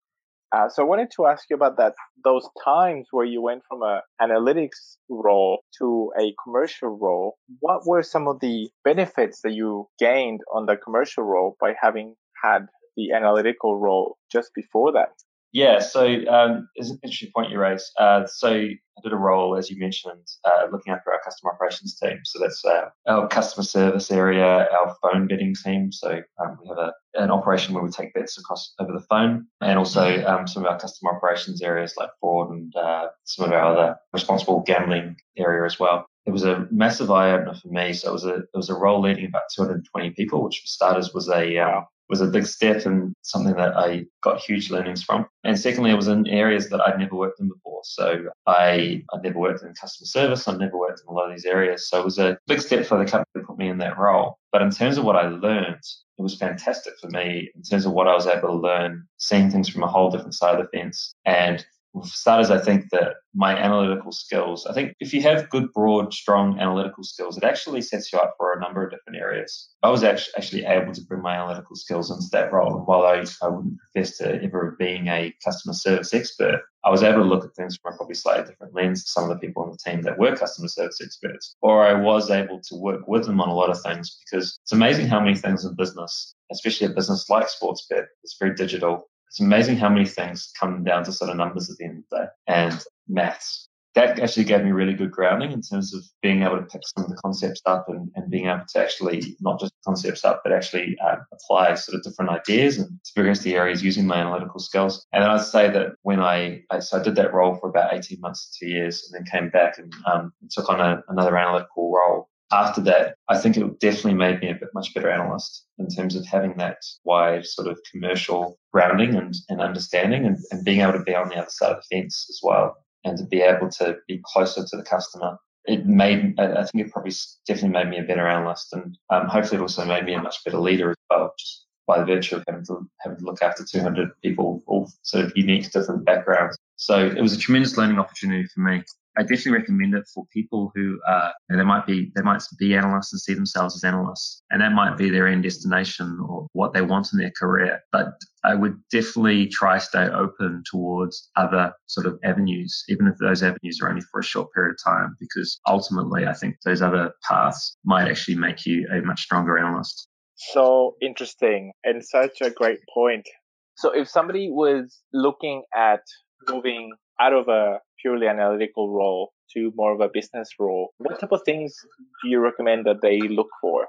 [0.51, 1.93] Uh, so I wanted to ask you about that.
[2.23, 7.37] Those times where you went from a analytics role to a commercial role.
[7.59, 12.15] What were some of the benefits that you gained on the commercial role by having
[12.43, 15.11] had the analytical role just before that?
[15.51, 17.91] Yeah, so um, it's an interesting point you raise.
[17.97, 21.97] Uh, so I did a role, as you mentioned, uh, looking after our customer operations
[21.97, 22.19] team.
[22.23, 25.91] So that's uh, our customer service area, our phone betting team.
[25.91, 29.47] So um, we have a, an operation where we take bets across over the phone,
[29.61, 33.51] and also um, some of our customer operations areas like fraud and uh, some of
[33.51, 36.05] our other responsible gambling area as well.
[36.27, 37.93] It was a massive eye opener for me.
[37.93, 41.11] So it was a it was a role leading about 220 people, which for starters
[41.11, 45.27] was a uh, was a big step and something that I got huge learnings from.
[45.43, 47.81] And secondly, it was in areas that I'd never worked in before.
[47.83, 50.47] So I, I'd never worked in customer service.
[50.47, 51.87] I'd never worked in a lot of these areas.
[51.87, 54.39] So it was a big step for the company to put me in that role.
[54.51, 55.83] But in terms of what I learned,
[56.17, 59.49] it was fantastic for me in terms of what I was able to learn, seeing
[59.49, 63.15] things from a whole different side of the fence and for starters, I think that
[63.33, 67.81] my analytical skills, I think if you have good, broad, strong analytical skills, it actually
[67.81, 69.69] sets you up for a number of different areas.
[69.83, 72.83] I was actually able to bring my analytical skills into that role.
[72.85, 77.23] While I, I wouldn't profess to ever being a customer service expert, I was able
[77.23, 79.63] to look at things from a probably slightly different lens to some of the people
[79.63, 81.55] on the team that were customer service experts.
[81.61, 84.71] Or I was able to work with them on a lot of things because it's
[84.71, 89.39] amazing how many things in business, especially a business like Sportsbet, it's very digital it's
[89.39, 92.17] amazing how many things come down to sort of numbers at the end of the
[92.17, 93.67] day and maths.
[93.93, 97.03] that actually gave me really good grounding in terms of being able to pick some
[97.03, 100.51] of the concepts up and, and being able to actually not just concepts up, but
[100.51, 105.05] actually uh, apply sort of different ideas and progress the areas using my analytical skills.
[105.13, 107.93] And then I'd say that when I, I so I did that role for about
[107.93, 111.37] 18 months to two years and then came back and um, took on a, another
[111.37, 115.65] analytical role after that, I think it definitely made me a bit much better analyst
[115.77, 120.65] in terms of having that wide sort of commercial grounding and, and understanding and, and
[120.65, 123.25] being able to be on the other side of the fence as well and to
[123.25, 125.37] be able to be closer to the customer.
[125.65, 127.13] It made, I think it probably
[127.47, 130.43] definitely made me a better analyst and um, hopefully it also made me a much
[130.43, 133.63] better leader as well, just by the virtue of having to, having to look after
[133.63, 136.57] 200 people, all sort of unique, different backgrounds.
[136.77, 138.83] So it was a tremendous learning opportunity for me.
[139.19, 143.11] I definitely recommend it for people who uh, they might be they might be analysts
[143.11, 146.81] and see themselves as analysts, and that might be their end destination or what they
[146.81, 147.81] want in their career.
[147.91, 148.13] But
[148.45, 153.79] I would definitely try stay open towards other sort of avenues, even if those avenues
[153.81, 157.75] are only for a short period of time, because ultimately I think those other paths
[157.83, 160.07] might actually make you a much stronger analyst.
[160.53, 163.27] So interesting and such a great point.
[163.75, 166.03] So if somebody was looking at
[166.47, 171.31] moving out of a purely analytical role to more of a business role, what type
[171.31, 171.75] of things
[172.23, 173.87] do you recommend that they look for?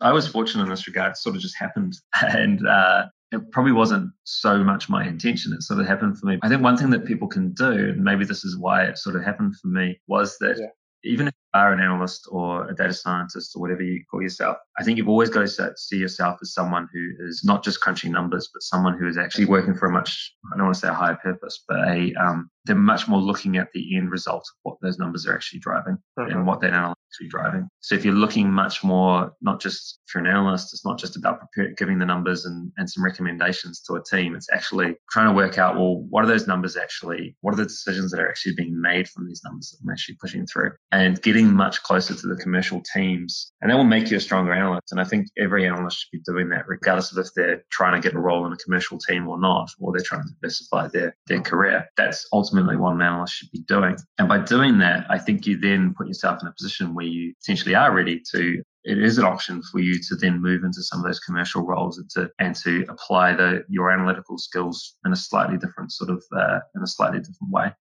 [0.00, 1.12] I was fortunate in this regard.
[1.12, 1.94] It sort of just happened.
[2.22, 5.52] And uh, it probably wasn't so much my intention.
[5.52, 6.38] It sort of happened for me.
[6.42, 9.16] I think one thing that people can do, and maybe this is why it sort
[9.16, 10.66] of happened for me, was that yeah
[11.04, 14.84] even if are an analyst or a data scientist or whatever you call yourself, I
[14.84, 18.48] think you've always got to see yourself as someone who is not just crunching numbers,
[18.52, 20.94] but someone who is actually working for a much, I don't want to say a
[20.94, 24.78] higher purpose, but a, um, they're much more looking at the end result of what
[24.82, 26.30] those numbers are actually driving mm-hmm.
[26.30, 27.68] and what that analytics actually driving.
[27.80, 31.40] So if you're looking much more, not just for an analyst, it's not just about
[31.40, 34.34] prepare, giving the numbers and, and some recommendations to a team.
[34.34, 37.64] It's actually trying to work out, well, what are those numbers actually, what are the
[37.64, 41.20] decisions that are actually being made from these numbers that I'm actually pushing through and
[41.22, 43.52] getting much closer to the commercial teams.
[43.60, 44.92] And that will make you a stronger analyst.
[44.92, 48.06] And I think every analyst should be doing that regardless of if they're trying to
[48.06, 51.16] get a role in a commercial team or not, or they're trying to diversify their,
[51.26, 51.88] their career.
[51.96, 53.96] That's ultimately what an analyst should be doing.
[54.18, 57.34] And by doing that, I think you then put yourself in a position where you
[57.40, 61.00] essentially are ready to it is an option for you to then move into some
[61.00, 65.16] of those commercial roles and to and to apply the your analytical skills in a
[65.16, 67.72] slightly different sort of uh, in a slightly different way.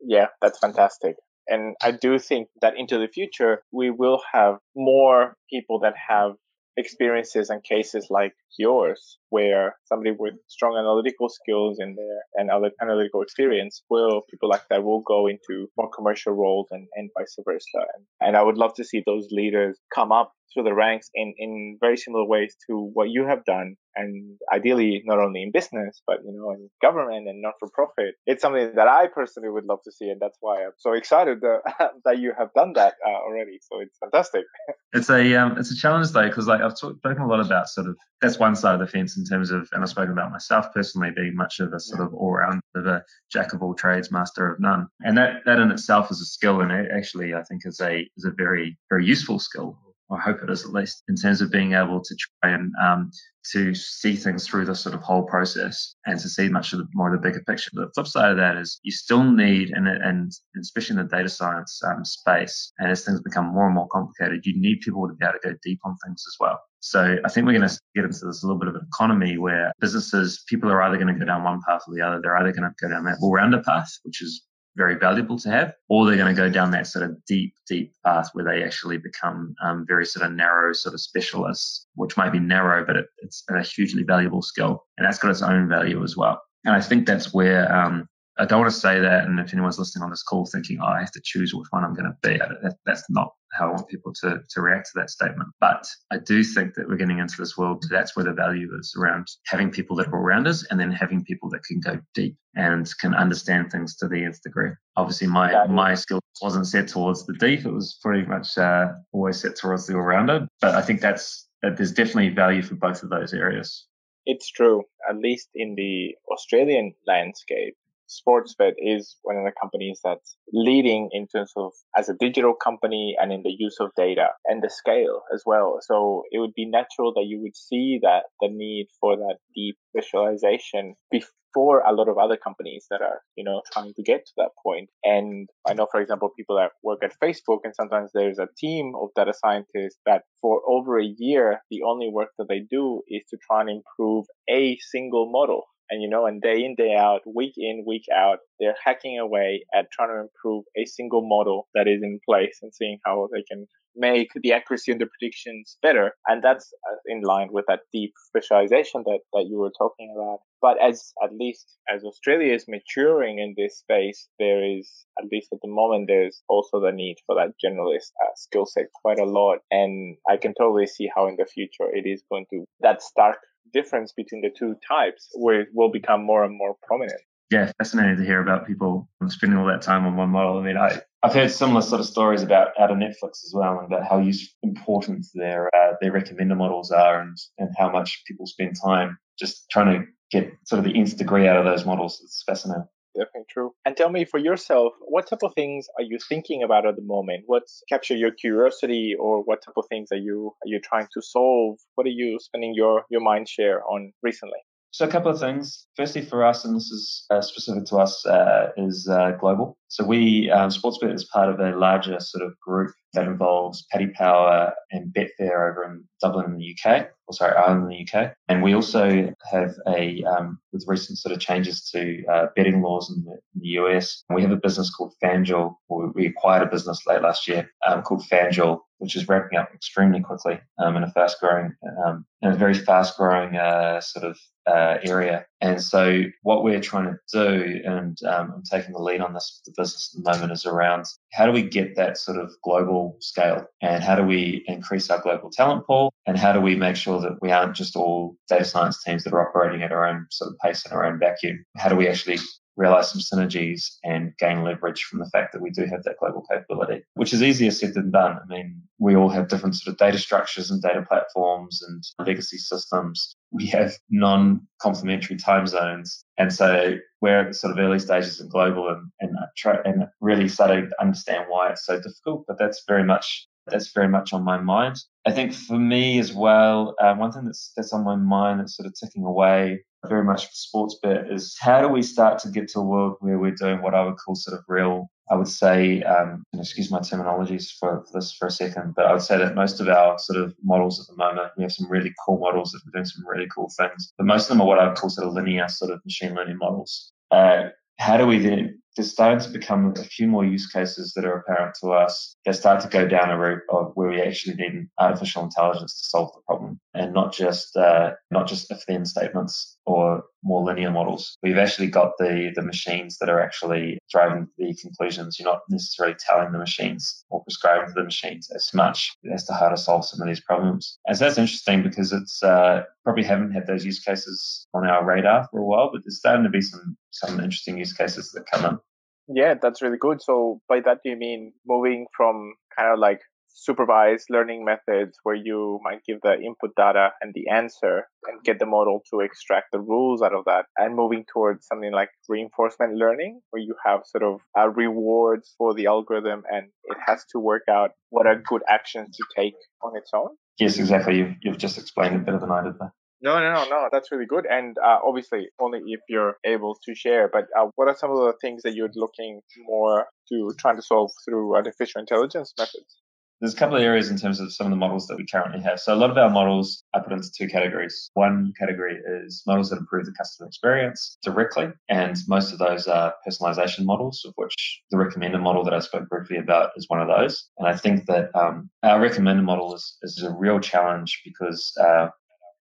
[0.00, 1.16] Yeah, that's fantastic.
[1.48, 6.32] And I do think that into the future we will have more people that have
[6.76, 12.48] experiences and cases like yours, where somebody with strong analytical skills and their and
[12.80, 17.34] analytical experience will people like that will go into more commercial roles and, and vice
[17.44, 17.80] versa.
[17.96, 21.34] And, and I would love to see those leaders come up through the ranks in,
[21.36, 23.74] in very similar ways to what you have done.
[23.96, 28.14] And ideally, not only in business, but, you know, in government and not for profit.
[28.26, 30.06] It's something that I personally would love to see.
[30.06, 31.60] And that's why I'm so excited that,
[32.04, 33.58] that you have done that uh, already.
[33.62, 34.44] So it's fantastic.
[34.92, 37.88] it's a, um, it's a challenge though, because like I've spoken a lot about sort
[37.88, 40.66] of, that's one side of the fence in terms of, and I've spoken about myself
[40.74, 44.10] personally being much of a sort of all round of a jack of all trades,
[44.10, 44.88] master of none.
[45.02, 46.60] And that, that in itself is a skill.
[46.60, 49.78] And it actually, I think is a, is a very, very useful skill
[50.10, 53.10] I hope it is at least, in terms of being able to try and um,
[53.52, 56.88] to see things through the sort of whole process and to see much of the,
[56.94, 57.70] more of the bigger picture.
[57.72, 61.16] But the flip side of that is you still need, and, and especially in the
[61.16, 65.08] data science um, space, and as things become more and more complicated, you need people
[65.08, 66.60] to be able to go deep on things as well.
[66.84, 69.72] So I think we're going to get into this little bit of an economy where
[69.80, 72.20] businesses, people are either going to go down one path or the other.
[72.20, 74.42] They're either going to go down that all-rounder path, which is
[74.76, 77.94] very valuable to have, or they're going to go down that sort of deep, deep
[78.04, 82.32] path where they actually become um, very sort of narrow sort of specialists, which might
[82.32, 84.84] be narrow, but it, it's a hugely valuable skill.
[84.98, 86.42] And that's got its own value as well.
[86.66, 89.24] And I think that's where um, I don't want to say that.
[89.24, 91.84] And if anyone's listening on this call thinking, oh, I have to choose which one
[91.84, 94.92] I'm going to be, that, that's not how I want people to, to react to
[94.96, 95.48] that statement.
[95.60, 97.84] But I do think that we're getting into this world.
[97.88, 101.22] That's where the value is around having people that are all rounders and then having
[101.24, 104.70] people that can go deep and can understand things to the nth degree.
[104.96, 107.64] Obviously, my, my skill wasn't set towards the deep.
[107.64, 110.48] It was pretty much uh, always set towards the all rounder.
[110.60, 113.86] But I think that's, that there's definitely value for both of those areas.
[114.26, 117.76] It's true, at least in the Australian landscape
[118.08, 123.16] Sportsbet is one of the companies that's leading in terms of as a digital company
[123.18, 125.78] and in the use of data and the scale as well.
[125.80, 129.76] So it would be natural that you would see that the need for that deep
[129.96, 134.32] visualization before a lot of other companies that are, you know, trying to get to
[134.36, 134.90] that point.
[135.04, 138.92] And I know, for example, people that work at Facebook and sometimes there's a team
[139.00, 143.22] of data scientists that for over a year, the only work that they do is
[143.30, 147.20] to try and improve a single model And you know, and day in, day out,
[147.26, 151.86] week in, week out, they're hacking away at trying to improve a single model that
[151.86, 153.66] is in place and seeing how they can
[153.96, 156.12] make the accuracy and the predictions better.
[156.26, 160.38] And that's uh, in line with that deep specialization that, that you were talking about.
[160.60, 165.48] But as at least as Australia is maturing in this space, there is, at least
[165.52, 169.26] at the moment, there's also the need for that generalist uh, skill set quite a
[169.26, 169.58] lot.
[169.70, 173.38] And I can totally see how in the future it is going to, that stark
[173.74, 177.20] difference between the two types it will become more and more prominent
[177.50, 180.58] yeah, fascinating to hear about people spending all that time on one model.
[180.58, 183.78] I mean, I, I've heard similar sort of stories about out of Netflix as well,
[183.78, 184.18] and about how
[184.62, 189.70] important their uh, their recommender models are, and and how much people spend time just
[189.70, 192.20] trying to get sort of the nth degree out of those models.
[192.24, 192.86] It's fascinating.
[193.16, 193.72] Definitely true.
[193.84, 197.02] And tell me for yourself, what type of things are you thinking about at the
[197.02, 197.44] moment?
[197.46, 201.22] What's capture your curiosity, or what type of things are you are you trying to
[201.22, 201.78] solve?
[201.94, 204.58] What are you spending your your mind share on recently?
[204.90, 205.86] So a couple of things.
[205.96, 209.76] Firstly, for us, and this is uh, specific to us, uh, is uh, global.
[209.88, 214.08] So we um, Sportsbet is part of a larger sort of group that involves Paddy
[214.08, 218.32] Power and Betfair over in Dublin in the UK, or sorry, Ireland in the UK.
[218.48, 223.10] And we also have a um, with recent sort of changes to uh, betting laws
[223.10, 224.24] in the, in the, US.
[224.32, 228.02] We have a business called FanDuel, or we acquired a business late last year um,
[228.02, 232.52] called FanDuel, which is ramping up extremely quickly um, in a fast growing, um, in
[232.52, 235.44] a very fast growing uh, sort of uh, area.
[235.60, 239.60] And so what we're trying to do, and um, I'm taking the lead on this
[239.64, 243.16] the business at the moment, is around how do we get that sort of global
[243.18, 246.94] scale and how do we increase our global talent pool and how do we make
[246.94, 250.26] sure that we aren't just all data science teams that are operating at our own
[250.30, 251.64] sort of pace in our own vacuum?
[251.76, 252.38] How do we actually
[252.76, 256.44] realize some synergies and gain leverage from the fact that we do have that global
[256.50, 258.38] capability, which is easier said than done.
[258.42, 262.58] I mean, we all have different sort of data structures and data platforms and legacy
[262.58, 263.36] systems.
[263.52, 266.24] We have non complementary time zones.
[266.38, 269.36] And so we're at the sort of early stages in global and, and,
[269.84, 272.44] and really starting to understand why it's so difficult.
[272.48, 274.96] But that's very much that's very much on my mind.
[275.26, 278.76] I think for me as well, um, one thing that's that's on my mind that's
[278.76, 282.68] sort of ticking away very much for Sportsbet is how do we start to get
[282.68, 285.48] to a world where we're doing what I would call sort of real, I would
[285.48, 289.38] say, um, excuse my terminologies for, for, this for a second, but I would say
[289.38, 292.38] that most of our sort of models at the moment, we have some really cool
[292.38, 294.88] models that are doing some really cool things, but most of them are what I
[294.88, 297.12] would call sort of linear sort of machine learning models.
[297.30, 301.24] Uh, how do we then there's starting to become a few more use cases that
[301.24, 302.36] are apparent to us.
[302.44, 306.08] That start to go down a route of where we actually need artificial intelligence to
[306.08, 310.90] solve the problem and not just uh, not just if then statements or more linear
[310.90, 311.36] models.
[311.42, 315.38] We've actually got the the machines that are actually driving the conclusions.
[315.38, 319.54] You're not necessarily telling the machines or prescribing to the machines as much as to
[319.54, 320.98] how to solve some of these problems.
[321.06, 325.04] And so that's interesting because it's uh, probably haven't had those use cases on our
[325.04, 328.44] radar for a while, but there's starting to be some some interesting use cases that
[328.50, 328.78] come in.
[329.26, 330.22] Yeah, that's really good.
[330.22, 333.20] So by that do you mean moving from kind of like
[333.54, 338.58] supervised learning methods where you might give the input data and the answer and get
[338.58, 342.94] the model to extract the rules out of that and moving towards something like reinforcement
[342.94, 347.38] learning where you have sort of uh, rewards for the algorithm and it has to
[347.38, 351.58] work out what are good actions to take on its own yes exactly you've, you've
[351.58, 352.92] just explained it better than i did there
[353.22, 353.88] no, no, no, no.
[353.90, 354.44] That's really good.
[354.44, 357.30] And uh, obviously, only if you're able to share.
[357.32, 360.82] But uh, what are some of the things that you're looking more to trying to
[360.82, 362.98] solve through artificial intelligence methods?
[363.44, 365.60] There's a couple of areas in terms of some of the models that we currently
[365.60, 365.78] have.
[365.78, 368.10] So a lot of our models are put into two categories.
[368.14, 373.12] One category is models that improve the customer experience directly, and most of those are
[373.28, 377.08] personalization models, of which the recommender model that I spoke briefly about is one of
[377.08, 377.50] those.
[377.58, 382.08] And I think that um, our recommender model is, is a real challenge because uh,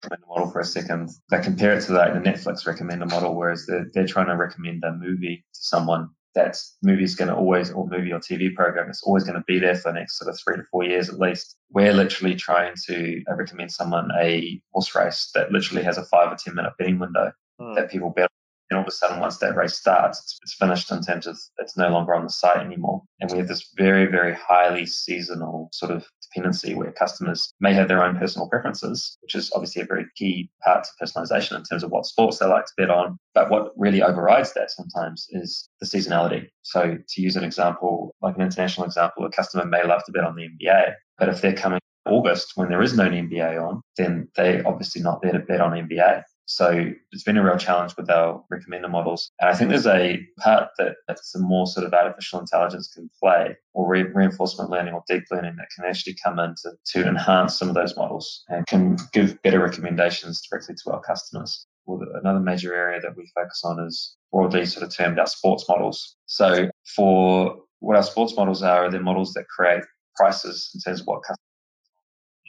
[0.04, 1.10] recommender model for a second.
[1.30, 4.82] They compare it to like the Netflix recommender model, whereas they're, they're trying to recommend
[4.82, 6.08] a movie to someone.
[6.34, 9.44] That movie is going to always, or movie or TV program is always going to
[9.46, 11.56] be there for the next sort of three to four years at least.
[11.70, 16.36] We're literally trying to recommend someone a horse race that literally has a five or
[16.36, 17.74] 10 minute betting window mm.
[17.74, 18.30] that people bet
[18.72, 21.38] and all of a sudden, once that race starts, it's, it's, finished in terms of
[21.58, 23.02] it's no longer on the site anymore.
[23.20, 27.88] And we have this very, very highly seasonal sort of dependency where customers may have
[27.88, 31.82] their own personal preferences, which is obviously a very key part to personalization in terms
[31.82, 33.18] of what sports they like to bet on.
[33.34, 36.48] But what really overrides that sometimes is the seasonality.
[36.62, 40.24] So to use an example, like an international example, a customer may love to bet
[40.24, 44.28] on the NBA, but if they're coming August when there is no NBA on, then
[44.36, 46.22] they're obviously not there to bet on NBA.
[46.47, 49.30] So it's been a real challenge with our recommender models.
[49.40, 53.57] And I think there's a part that, some more sort of artificial intelligence can play
[53.74, 57.59] or re- reinforcement learning or deep learning that can actually come in to, to enhance
[57.59, 61.66] some of those models and can give better recommendations directly to our customers.
[61.86, 65.66] or another major area that we focus on is broadly sort of termed our sports
[65.68, 66.16] models.
[66.26, 69.84] So for what our sports models are, they're models that create
[70.16, 71.38] prices in terms of what customers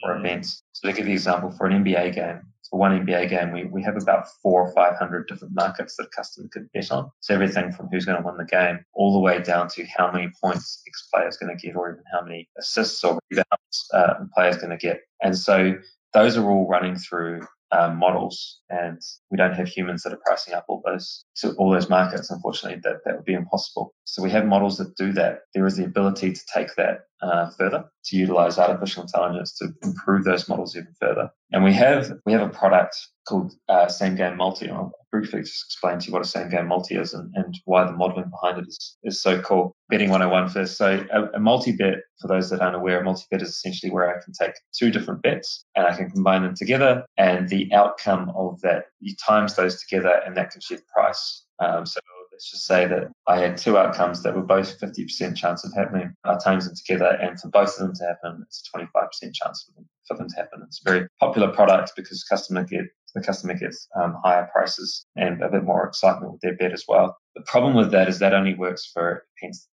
[0.02, 0.26] for mm-hmm.
[0.26, 0.62] events.
[0.72, 2.40] So to give you an example, for an NBA game,
[2.74, 6.08] for one NBA game, we, we have about four or 500 different markets that a
[6.08, 7.08] customer could bet on.
[7.20, 10.10] So everything from who's going to win the game all the way down to how
[10.10, 13.88] many points X player is going to get or even how many assists or rebounds
[13.94, 15.02] uh, a player is going to get.
[15.22, 15.74] And so
[16.14, 19.00] those are all running through um, models, and
[19.30, 22.30] we don't have humans that are pricing up all those so all those markets.
[22.30, 23.94] Unfortunately, that that would be impossible.
[24.04, 25.40] So we have models that do that.
[25.54, 30.24] There is the ability to take that uh, further, to utilize artificial intelligence to improve
[30.24, 31.30] those models even further.
[31.52, 32.96] And we have we have a product
[33.26, 34.68] called uh, Same Game Multi.
[34.68, 37.84] I'll briefly just explain to you what a Same Game Multi is and, and why
[37.84, 39.74] the modeling behind it is, is so cool.
[39.88, 40.76] Betting 101 first.
[40.76, 44.22] So a, a multi-bet, for those that aren't aware, a multi-bet is essentially where I
[44.22, 48.60] can take two different bets and I can combine them together and the outcome of
[48.62, 51.44] that, you times those together and that gives you the price.
[51.60, 52.00] Um, so
[52.34, 56.12] let's just say that I had two outcomes that were both 50% chance of happening.
[56.24, 59.64] I times them together, and for both of them to happen, it's a 25% chance
[59.64, 60.62] for them, for them to happen.
[60.66, 65.40] It's a very popular product because customer get the customer gets um, higher prices and
[65.40, 67.16] a bit more excitement with their bet as well.
[67.36, 69.24] The problem with that is that only works for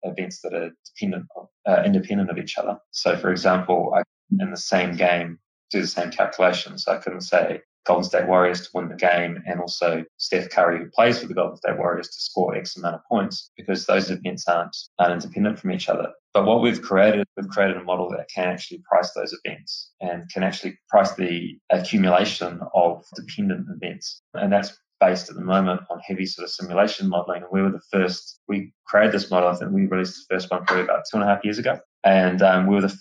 [0.02, 1.26] events that are dependent,
[1.64, 2.78] uh, independent of each other.
[2.90, 4.02] So, for example, I,
[4.40, 5.38] in the same game,
[5.70, 6.88] do the same calculations.
[6.88, 10.90] I couldn't say Golden State Warriors to win the game and also Steph Curry, who
[10.90, 14.46] plays for the Golden State Warriors, to score X amount of points because those events
[14.46, 16.08] aren't, aren't independent from each other.
[16.34, 20.28] But what we've created, we've created a model that can actually price those events and
[20.30, 24.20] can actually price the accumulation of dependent events.
[24.34, 27.42] And that's based at the moment on heavy sort of simulation modeling.
[27.42, 29.48] And we were the first, we created this model.
[29.48, 31.78] I think we released the first one probably about two and a half years ago.
[32.04, 32.94] And um, we were the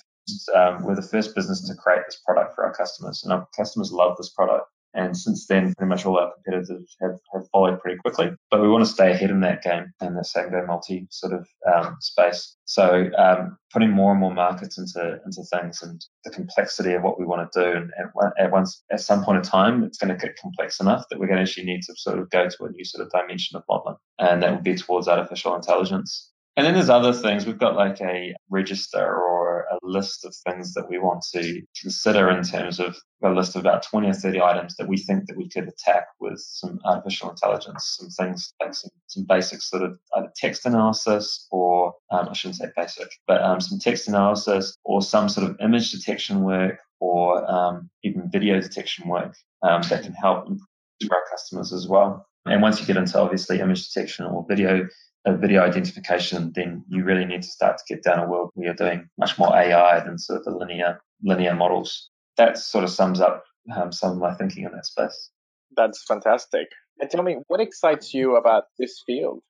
[0.55, 3.91] um, we're the first business to create this product for our customers, and our customers
[3.91, 4.65] love this product.
[4.93, 8.31] And since then, pretty much all our competitors have, have followed pretty quickly.
[8.49, 11.33] But we want to stay ahead in that game in the same game multi sort
[11.33, 12.55] of um, space.
[12.65, 17.19] So um, putting more and more markets into into things and the complexity of what
[17.19, 17.77] we want to do.
[17.77, 17.91] And
[18.39, 21.27] at, once, at some point in time, it's going to get complex enough that we're
[21.27, 23.63] going to actually need to sort of go to a new sort of dimension of
[23.69, 26.31] modeling, and that would be towards artificial intelligence.
[26.55, 27.45] And then there's other things.
[27.45, 29.46] We've got like a register or
[29.83, 33.61] a list of things that we want to consider in terms of a list of
[33.61, 37.29] about 20 or 30 items that we think that we could attack with some artificial
[37.29, 42.33] intelligence, some things like some, some basic sort of either text analysis or, um, I
[42.33, 46.79] shouldn't say basic, but um, some text analysis or some sort of image detection work
[46.99, 52.25] or um, even video detection work um, that can help improve our customers as well.
[52.45, 54.87] And once you get into obviously image detection or video
[55.35, 58.75] video identification, then you really need to start to get down a world where you're
[58.75, 62.09] doing much more AI than sort of the linear linear models.
[62.37, 63.43] That sort of sums up
[63.75, 65.31] um, some of my thinking in that space.
[65.75, 66.67] That's fantastic.
[66.99, 69.41] And tell me, what excites you about this field?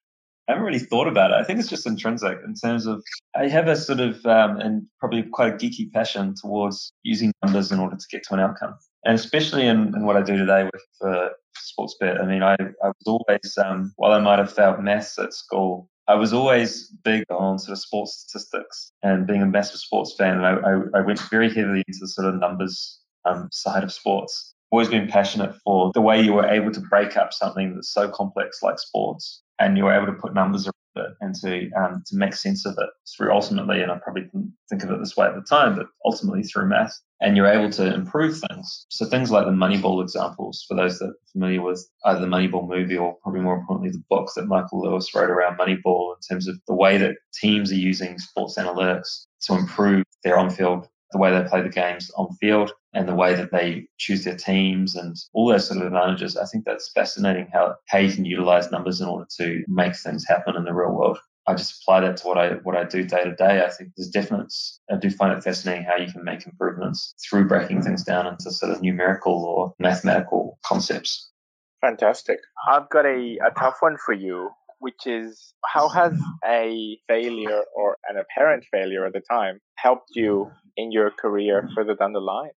[0.47, 1.35] I haven't really thought about it.
[1.35, 3.03] I think it's just intrinsic in terms of
[3.35, 7.71] I have a sort of um, and probably quite a geeky passion towards using numbers
[7.71, 8.75] in order to get to an outcome.
[9.03, 12.87] And especially in, in what I do today with for Sportsbet, I mean, I, I
[12.87, 17.25] was always, um, while I might have failed maths at school, I was always big
[17.29, 20.37] on sort of sports statistics and being a massive sports fan.
[20.37, 24.53] And I, I, I went very heavily into sort of numbers um, side of sports.
[24.69, 28.09] Always been passionate for the way you were able to break up something that's so
[28.09, 32.03] complex like sports and you were able to put numbers around it and to um,
[32.07, 35.15] to make sense of it through ultimately, and I probably didn't think of it this
[35.15, 36.93] way at the time, but ultimately through math.
[37.21, 38.85] And you're able to improve things.
[38.89, 42.67] So things like the Moneyball examples, for those that are familiar with either the Moneyball
[42.67, 46.47] movie or probably more importantly the book that Michael Lewis wrote around Moneyball in terms
[46.47, 51.31] of the way that teams are using sports analytics to improve their on-field the way
[51.31, 55.15] they play the games on field and the way that they choose their teams and
[55.33, 56.35] all those sort of advantages.
[56.35, 60.25] I think that's fascinating how, how you can utilize numbers in order to make things
[60.27, 61.19] happen in the real world.
[61.47, 63.63] I just apply that to what I what I do day to day.
[63.63, 64.53] I think there's definite.
[64.91, 68.51] I do find it fascinating how you can make improvements through breaking things down into
[68.51, 71.31] sort of numerical or mathematical concepts.
[71.79, 72.39] Fantastic.
[72.69, 74.49] I've got a, a tough one for you
[74.79, 76.13] which is how has
[76.45, 81.95] a failure or an apparent failure at the time helped you in your career further
[81.95, 82.51] down the line?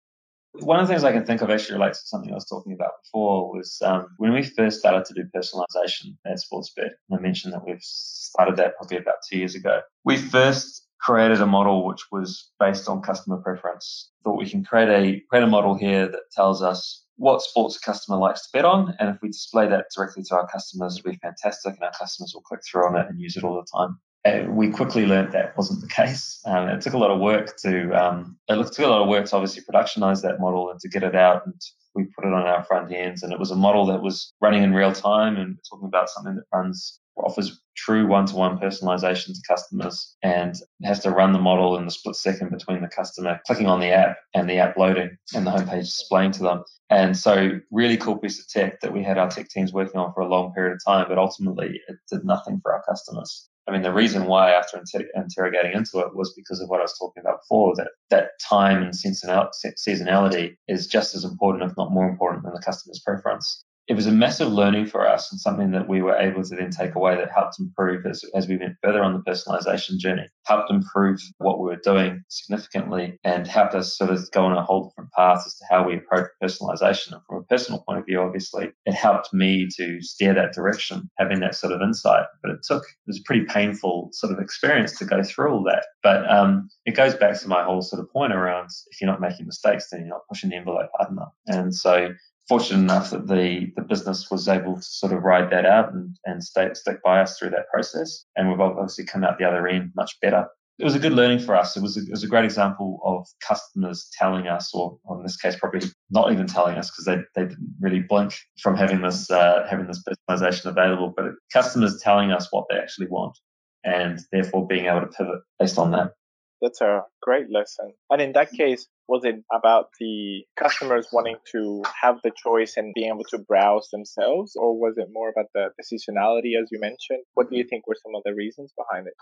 [0.52, 2.72] One of the things I can think of actually relates to something I was talking
[2.72, 6.90] about before was um, when we first started to do personalization at Sportsbet.
[7.12, 9.80] I mentioned that we've started that probably about two years ago.
[10.04, 14.10] We first created a model which was based on customer preference.
[14.24, 17.80] Thought we can create a create a model here that tells us what sports a
[17.80, 18.96] customer likes to bet on.
[18.98, 22.32] And if we display that directly to our customers, it'll be fantastic and our customers
[22.34, 23.98] will click through on it and use it all the time.
[24.24, 26.40] And we quickly learned that wasn't the case.
[26.46, 29.26] Um, it took a lot of work to, um, it took a lot of work
[29.26, 31.54] to obviously productionize that model and to get it out and
[31.94, 33.22] we put it on our front ends.
[33.22, 36.36] And it was a model that was running in real time and talking about something
[36.36, 41.84] that runs offers true one-to-one personalization to customers and has to run the model in
[41.84, 45.46] the split second between the customer clicking on the app and the app loading and
[45.46, 46.64] the homepage displaying to them.
[46.90, 50.12] And so really cool piece of tech that we had our tech teams working on
[50.12, 53.48] for a long period of time, but ultimately it did nothing for our customers.
[53.68, 56.84] I mean, the reason why after inter- interrogating into it was because of what I
[56.84, 61.92] was talking about before, that that time and seasonality is just as important, if not
[61.92, 65.72] more important than the customer's preference it was a massive learning for us and something
[65.72, 68.76] that we were able to then take away that helped improve as, as we went
[68.84, 73.98] further on the personalization journey, helped improve what we were doing significantly and helped us
[73.98, 77.14] sort of go on a whole different path as to how we approach personalization.
[77.14, 81.10] And from a personal point of view, obviously, it helped me to steer that direction,
[81.18, 82.26] having that sort of insight.
[82.44, 85.64] But it took, it was a pretty painful sort of experience to go through all
[85.64, 85.86] that.
[86.04, 89.20] But um, it goes back to my whole sort of point around if you're not
[89.20, 91.32] making mistakes, then you're not pushing the envelope hard enough.
[91.48, 92.10] And so
[92.50, 96.16] fortunate enough that the, the business was able to sort of ride that out and,
[96.24, 98.24] and stay, stick by us through that process.
[98.34, 100.48] And we've obviously come out the other end much better.
[100.80, 101.76] It was a good learning for us.
[101.76, 105.22] It was a, it was a great example of customers telling us, or, or in
[105.22, 109.00] this case, probably not even telling us because they, they didn't really blink from having
[109.00, 113.38] this uh, having this personalization available, but customers telling us what they actually want,
[113.84, 116.14] and therefore being able to pivot based on that.
[116.60, 117.94] That's a great lesson.
[118.10, 122.92] And in that case, was it about the customers wanting to have the choice and
[122.94, 126.78] being able to browse themselves, or was it more about the, the seasonality, as you
[126.78, 127.24] mentioned?
[127.34, 129.14] What do you think were some of the reasons behind it?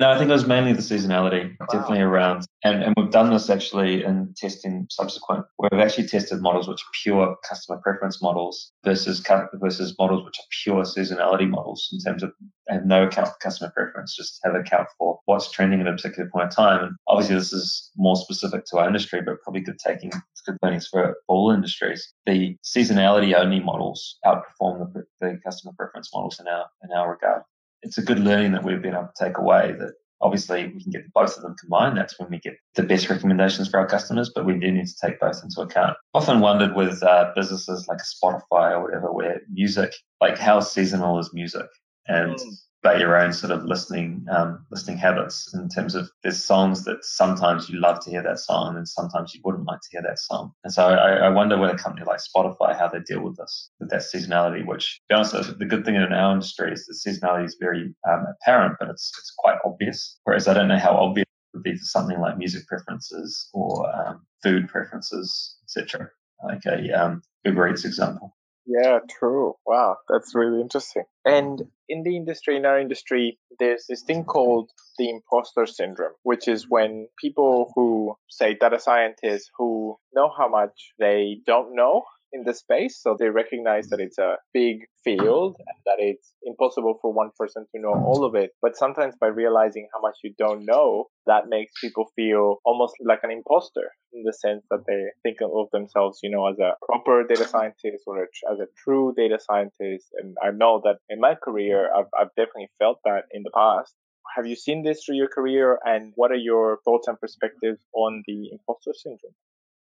[0.00, 1.66] No, I think it was mainly the seasonality, wow.
[1.70, 2.44] definitely around.
[2.64, 5.44] And, and we've done this actually in testing subsequent.
[5.58, 9.24] We've actually tested models which are pure customer preference models versus
[9.54, 12.32] versus models which are pure seasonality models in terms of
[12.68, 16.28] have no account for customer preference, just have account for what's trending at a particular
[16.32, 16.82] point in time.
[16.82, 20.10] And obviously, this is more specific to our industry, but probably good taking
[20.46, 22.12] good learnings for all industries.
[22.26, 27.42] The seasonality only models outperform the, the customer preference models in our in our regard
[27.82, 30.92] it's a good learning that we've been able to take away that obviously we can
[30.92, 31.96] get both of them combined.
[31.96, 34.96] That's when we get the best recommendations for our customers, but we do need to
[35.04, 35.96] take both into account.
[36.14, 41.30] Often wondered with uh, businesses like Spotify or whatever, where music, like how seasonal is
[41.34, 41.66] music?
[42.06, 46.42] And mm about your own sort of listening um, listening habits in terms of there's
[46.42, 49.88] songs that sometimes you love to hear that song and sometimes you wouldn't like to
[49.92, 50.52] hear that song.
[50.64, 53.70] And so I, I wonder with a company like Spotify how they deal with this
[53.78, 54.66] with that seasonality.
[54.66, 57.94] Which, to be honest, the good thing in our industry is the seasonality is very
[58.10, 60.18] um, apparent, but it's it's quite obvious.
[60.24, 63.88] Whereas I don't know how obvious it would be for something like music preferences or
[63.94, 66.08] um, food preferences, etc.
[66.44, 68.34] Like a um, Uber Eats example.
[68.64, 69.54] Yeah, true.
[69.66, 71.04] Wow, that's really interesting.
[71.24, 76.46] And in the industry, in our industry, there's this thing called the imposter syndrome, which
[76.46, 82.02] is when people who say data scientists who know how much they don't know
[82.32, 82.98] in the space.
[83.00, 87.66] So they recognize that it's a big field and that it's impossible for one person
[87.74, 88.50] to know all of it.
[88.60, 93.20] But sometimes by realizing how much you don't know, that makes people feel almost like
[93.22, 97.24] an imposter in the sense that they think of themselves, you know, as a proper
[97.26, 100.06] data scientist or as a true data scientist.
[100.20, 103.94] And I know that in my career, I've, I've definitely felt that in the past.
[104.36, 108.22] Have you seen this through your career and what are your thoughts and perspectives on
[108.26, 109.34] the imposter syndrome?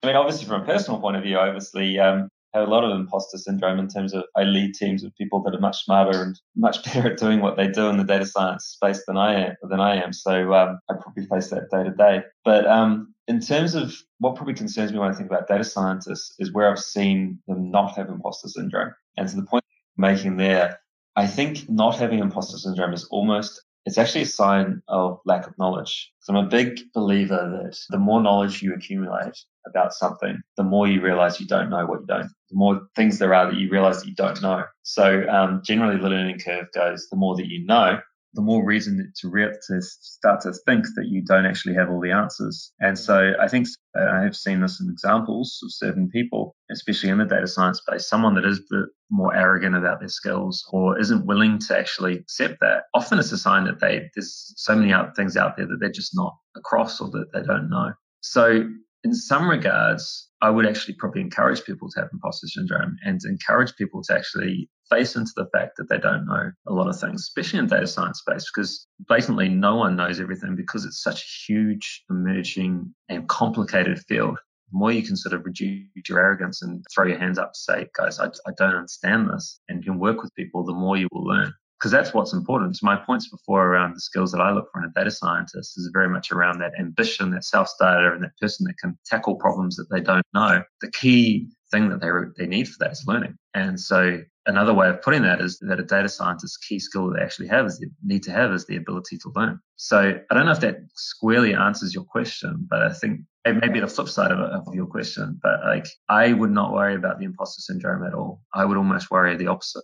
[0.04, 2.84] I mean, obviously, from a personal point of view, I obviously um, have a lot
[2.84, 6.22] of imposter syndrome in terms of I lead teams of people that are much smarter
[6.22, 9.46] and much better at doing what they do in the data science space than I
[9.46, 9.56] am.
[9.64, 10.12] Than I am.
[10.12, 12.24] So um, I probably face that day to day.
[12.44, 16.36] But um, in terms of what probably concerns me when I think about data scientists
[16.38, 18.94] is where I've seen them not have imposter syndrome.
[19.16, 19.64] And to the point
[19.96, 20.80] making there,
[21.16, 25.58] I think not having imposter syndrome is almost it's actually a sign of lack of
[25.58, 26.12] knowledge.
[26.22, 30.88] So I'm a big believer that the more knowledge you accumulate about something, the more
[30.88, 32.30] you realize you don't know what you don't.
[32.50, 34.64] The more things there are that you realize that you don't know.
[34.84, 38.00] So um, generally, the learning curve goes the more that you know,
[38.34, 42.02] the more reason to re- to start to think that you don't actually have all
[42.02, 42.72] the answers.
[42.80, 43.68] And so I think
[43.98, 47.80] uh, I have seen this in examples of certain people, especially in the data science
[47.80, 52.18] space, someone that is the more arrogant about their skills or isn't willing to actually
[52.18, 52.84] accept that.
[52.94, 55.92] Often it's a sign that they there's so many out, things out there that they're
[55.92, 57.94] just not across or that they don't know.
[58.22, 58.68] So
[59.04, 63.76] in some regards, I would actually probably encourage people to have imposter syndrome and encourage
[63.76, 67.22] people to actually face into the fact that they don't know a lot of things,
[67.22, 71.52] especially in data science space, because blatantly no one knows everything because it's such a
[71.52, 74.38] huge, emerging, and complicated field.
[74.72, 77.60] The more you can sort of reduce your arrogance and throw your hands up to
[77.60, 81.08] say, guys, I, I don't understand this, and can work with people, the more you
[81.12, 82.78] will learn because that's what's important.
[82.78, 85.78] So my points before around the skills that I look for in a data scientist
[85.78, 89.76] is very much around that ambition, that self-starter, and that person that can tackle problems
[89.76, 90.64] that they don't know.
[90.80, 93.36] The key thing that they they need for that is learning.
[93.54, 97.18] And so another way of putting that is that a data scientist's key skill that
[97.18, 99.60] they actually have is they need to have is the ability to learn.
[99.76, 103.70] So I don't know if that squarely answers your question, but I think it may
[103.70, 105.40] be the flip side of, of your question.
[105.42, 108.42] But like I would not worry about the imposter syndrome at all.
[108.54, 109.84] I would almost worry the opposite.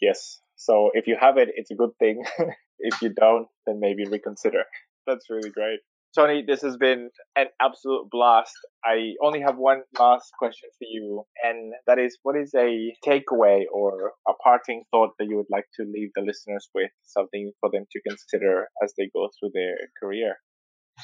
[0.00, 0.40] Yes.
[0.56, 2.22] So if you have it, it's a good thing.
[2.78, 4.64] if you don't, then maybe reconsider.
[5.06, 5.80] That's really great.
[6.14, 8.52] Tony, this has been an absolute blast.
[8.84, 13.62] I only have one last question for you, and that is what is a takeaway
[13.72, 17.70] or a parting thought that you would like to leave the listeners with, something for
[17.72, 20.36] them to consider as they go through their career?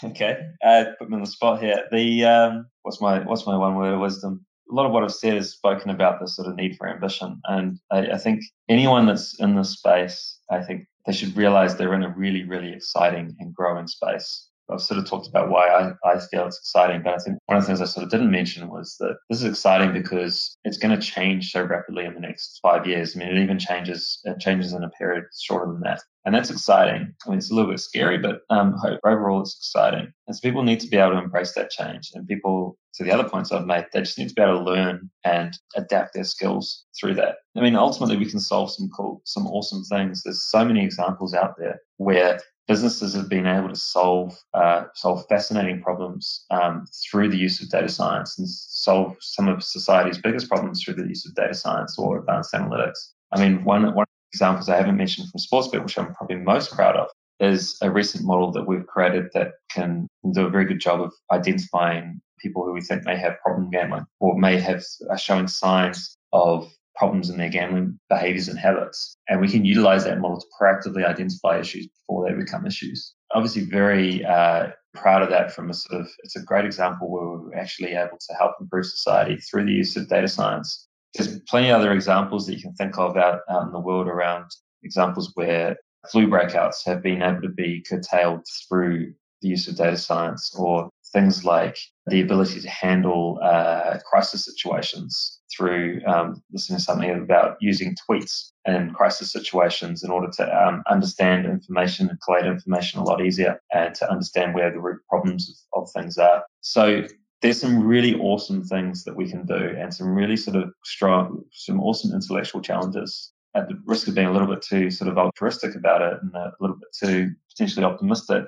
[0.03, 1.85] Okay, uh, put me on the spot here.
[1.93, 4.45] The um, what's my what's my one word of wisdom?
[4.71, 7.41] A lot of what I've said is spoken about the sort of need for ambition,
[7.45, 11.95] and I, I think anyone that's in this space, I think they should realize they're
[11.95, 14.49] in a really, really exciting and growing space.
[14.71, 17.57] I've sort of talked about why I, I feel it's exciting, but I think one
[17.57, 20.79] of the things I sort of didn't mention was that this is exciting because it's
[20.79, 23.15] going to change so rapidly in the next five years.
[23.15, 26.03] I mean, it even changes, it changes in a period shorter than that.
[26.25, 27.15] And that's exciting.
[27.25, 30.13] I mean, it's a little bit scary, but um, overall it's exciting.
[30.27, 32.11] And so people need to be able to embrace that change.
[32.15, 34.65] And people, to the other points I've made, they just need to be able to
[34.65, 37.37] learn and adapt their skills through that.
[37.57, 40.25] I mean, ultimately we can solve some cool, some awesome things.
[40.25, 45.25] There's so many examples out there where businesses have been able to solve uh, solve
[45.29, 50.49] fascinating problems um, through the use of data science and solve some of society's biggest
[50.49, 53.13] problems through the use of data science or advanced analytics.
[53.33, 56.37] I mean, one one of the examples I haven't mentioned from Sportsbet, which I'm probably
[56.37, 57.09] most proud of,
[57.41, 61.13] is a recent model that we've created that can do a very good job of
[61.33, 66.17] identifying people who we think may have problem gambling or may have are showing signs
[66.33, 69.17] of problems in their gambling behaviors and habits.
[69.29, 73.15] And we can utilize that model to proactively identify issues before they become issues.
[73.33, 77.39] Obviously, very uh, proud of that from a sort of, it's a great example where
[77.39, 80.89] we're actually able to help improve society through the use of data science.
[81.15, 84.07] There's plenty of other examples that you can think of out, out in the world
[84.07, 84.47] around
[84.83, 85.77] examples where
[86.11, 90.89] flu breakouts have been able to be curtailed through the use of data science or
[91.13, 91.77] things like
[92.07, 98.51] the ability to handle uh, crisis situations through um, listening to something about using tweets
[98.67, 103.61] in crisis situations in order to um, understand information and collate information a lot easier
[103.73, 106.45] and to understand where the root problems of, of things are.
[106.61, 107.05] So
[107.43, 111.43] there's some really awesome things that we can do and some really sort of strong,
[111.53, 115.17] some awesome intellectual challenges at the risk of being a little bit too sort of
[115.17, 118.45] altruistic about it and a little bit too potentially optimistic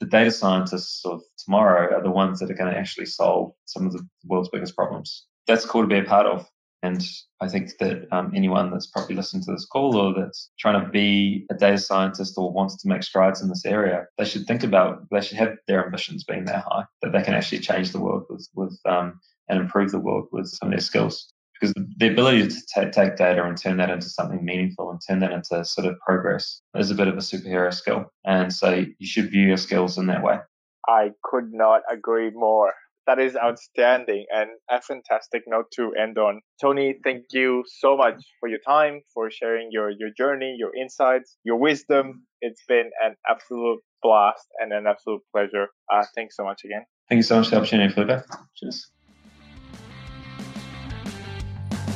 [0.00, 3.86] the data scientists of tomorrow are the ones that are going to actually solve some
[3.86, 5.26] of the world's biggest problems.
[5.46, 6.48] That's cool to be a part of.
[6.82, 7.02] And
[7.40, 10.90] I think that um, anyone that's probably listening to this call or that's trying to
[10.90, 14.62] be a data scientist or wants to make strides in this area, they should think
[14.62, 18.00] about, they should have their ambitions being that high, that they can actually change the
[18.00, 19.18] world with, with um,
[19.48, 21.32] and improve the world with some of their skills
[21.64, 25.20] because the ability to t- take data and turn that into something meaningful and turn
[25.20, 28.04] that into sort of progress is a bit of a superhero skill.
[28.24, 30.38] And so you should view your skills in that way.
[30.86, 32.74] I could not agree more.
[33.06, 36.40] That is outstanding and a fantastic note to end on.
[36.60, 41.36] Tony, thank you so much for your time, for sharing your, your journey, your insights,
[41.44, 42.24] your wisdom.
[42.40, 45.68] It's been an absolute blast and an absolute pleasure.
[45.92, 46.84] Uh, thanks so much again.
[47.08, 48.24] Thank you so much for the opportunity, Felipe.
[48.56, 48.90] Cheers.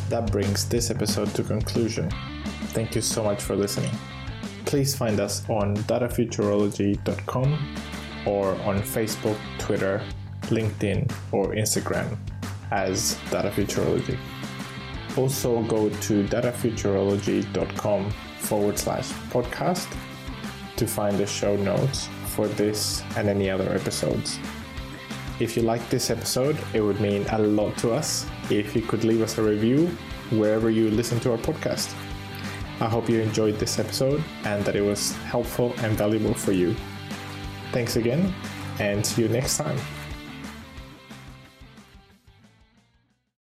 [0.08, 2.10] that brings this episode to conclusion.
[2.72, 3.90] Thank you so much for listening.
[4.64, 7.76] Please find us on datafuturology.com
[8.26, 10.02] or on Facebook, Twitter,
[10.48, 12.16] LinkedIn, or Instagram
[12.70, 14.18] as Data Futurology.
[15.16, 19.88] Also, go to datafuturology.com forward slash podcast
[20.76, 24.38] to find the show notes for this and any other episodes.
[25.40, 29.04] If you like this episode, it would mean a lot to us if you could
[29.04, 29.86] leave us a review
[30.30, 31.94] wherever you listen to our podcast.
[32.80, 36.76] I hope you enjoyed this episode and that it was helpful and valuable for you.
[37.72, 38.32] Thanks again,
[38.78, 39.78] and see you next time.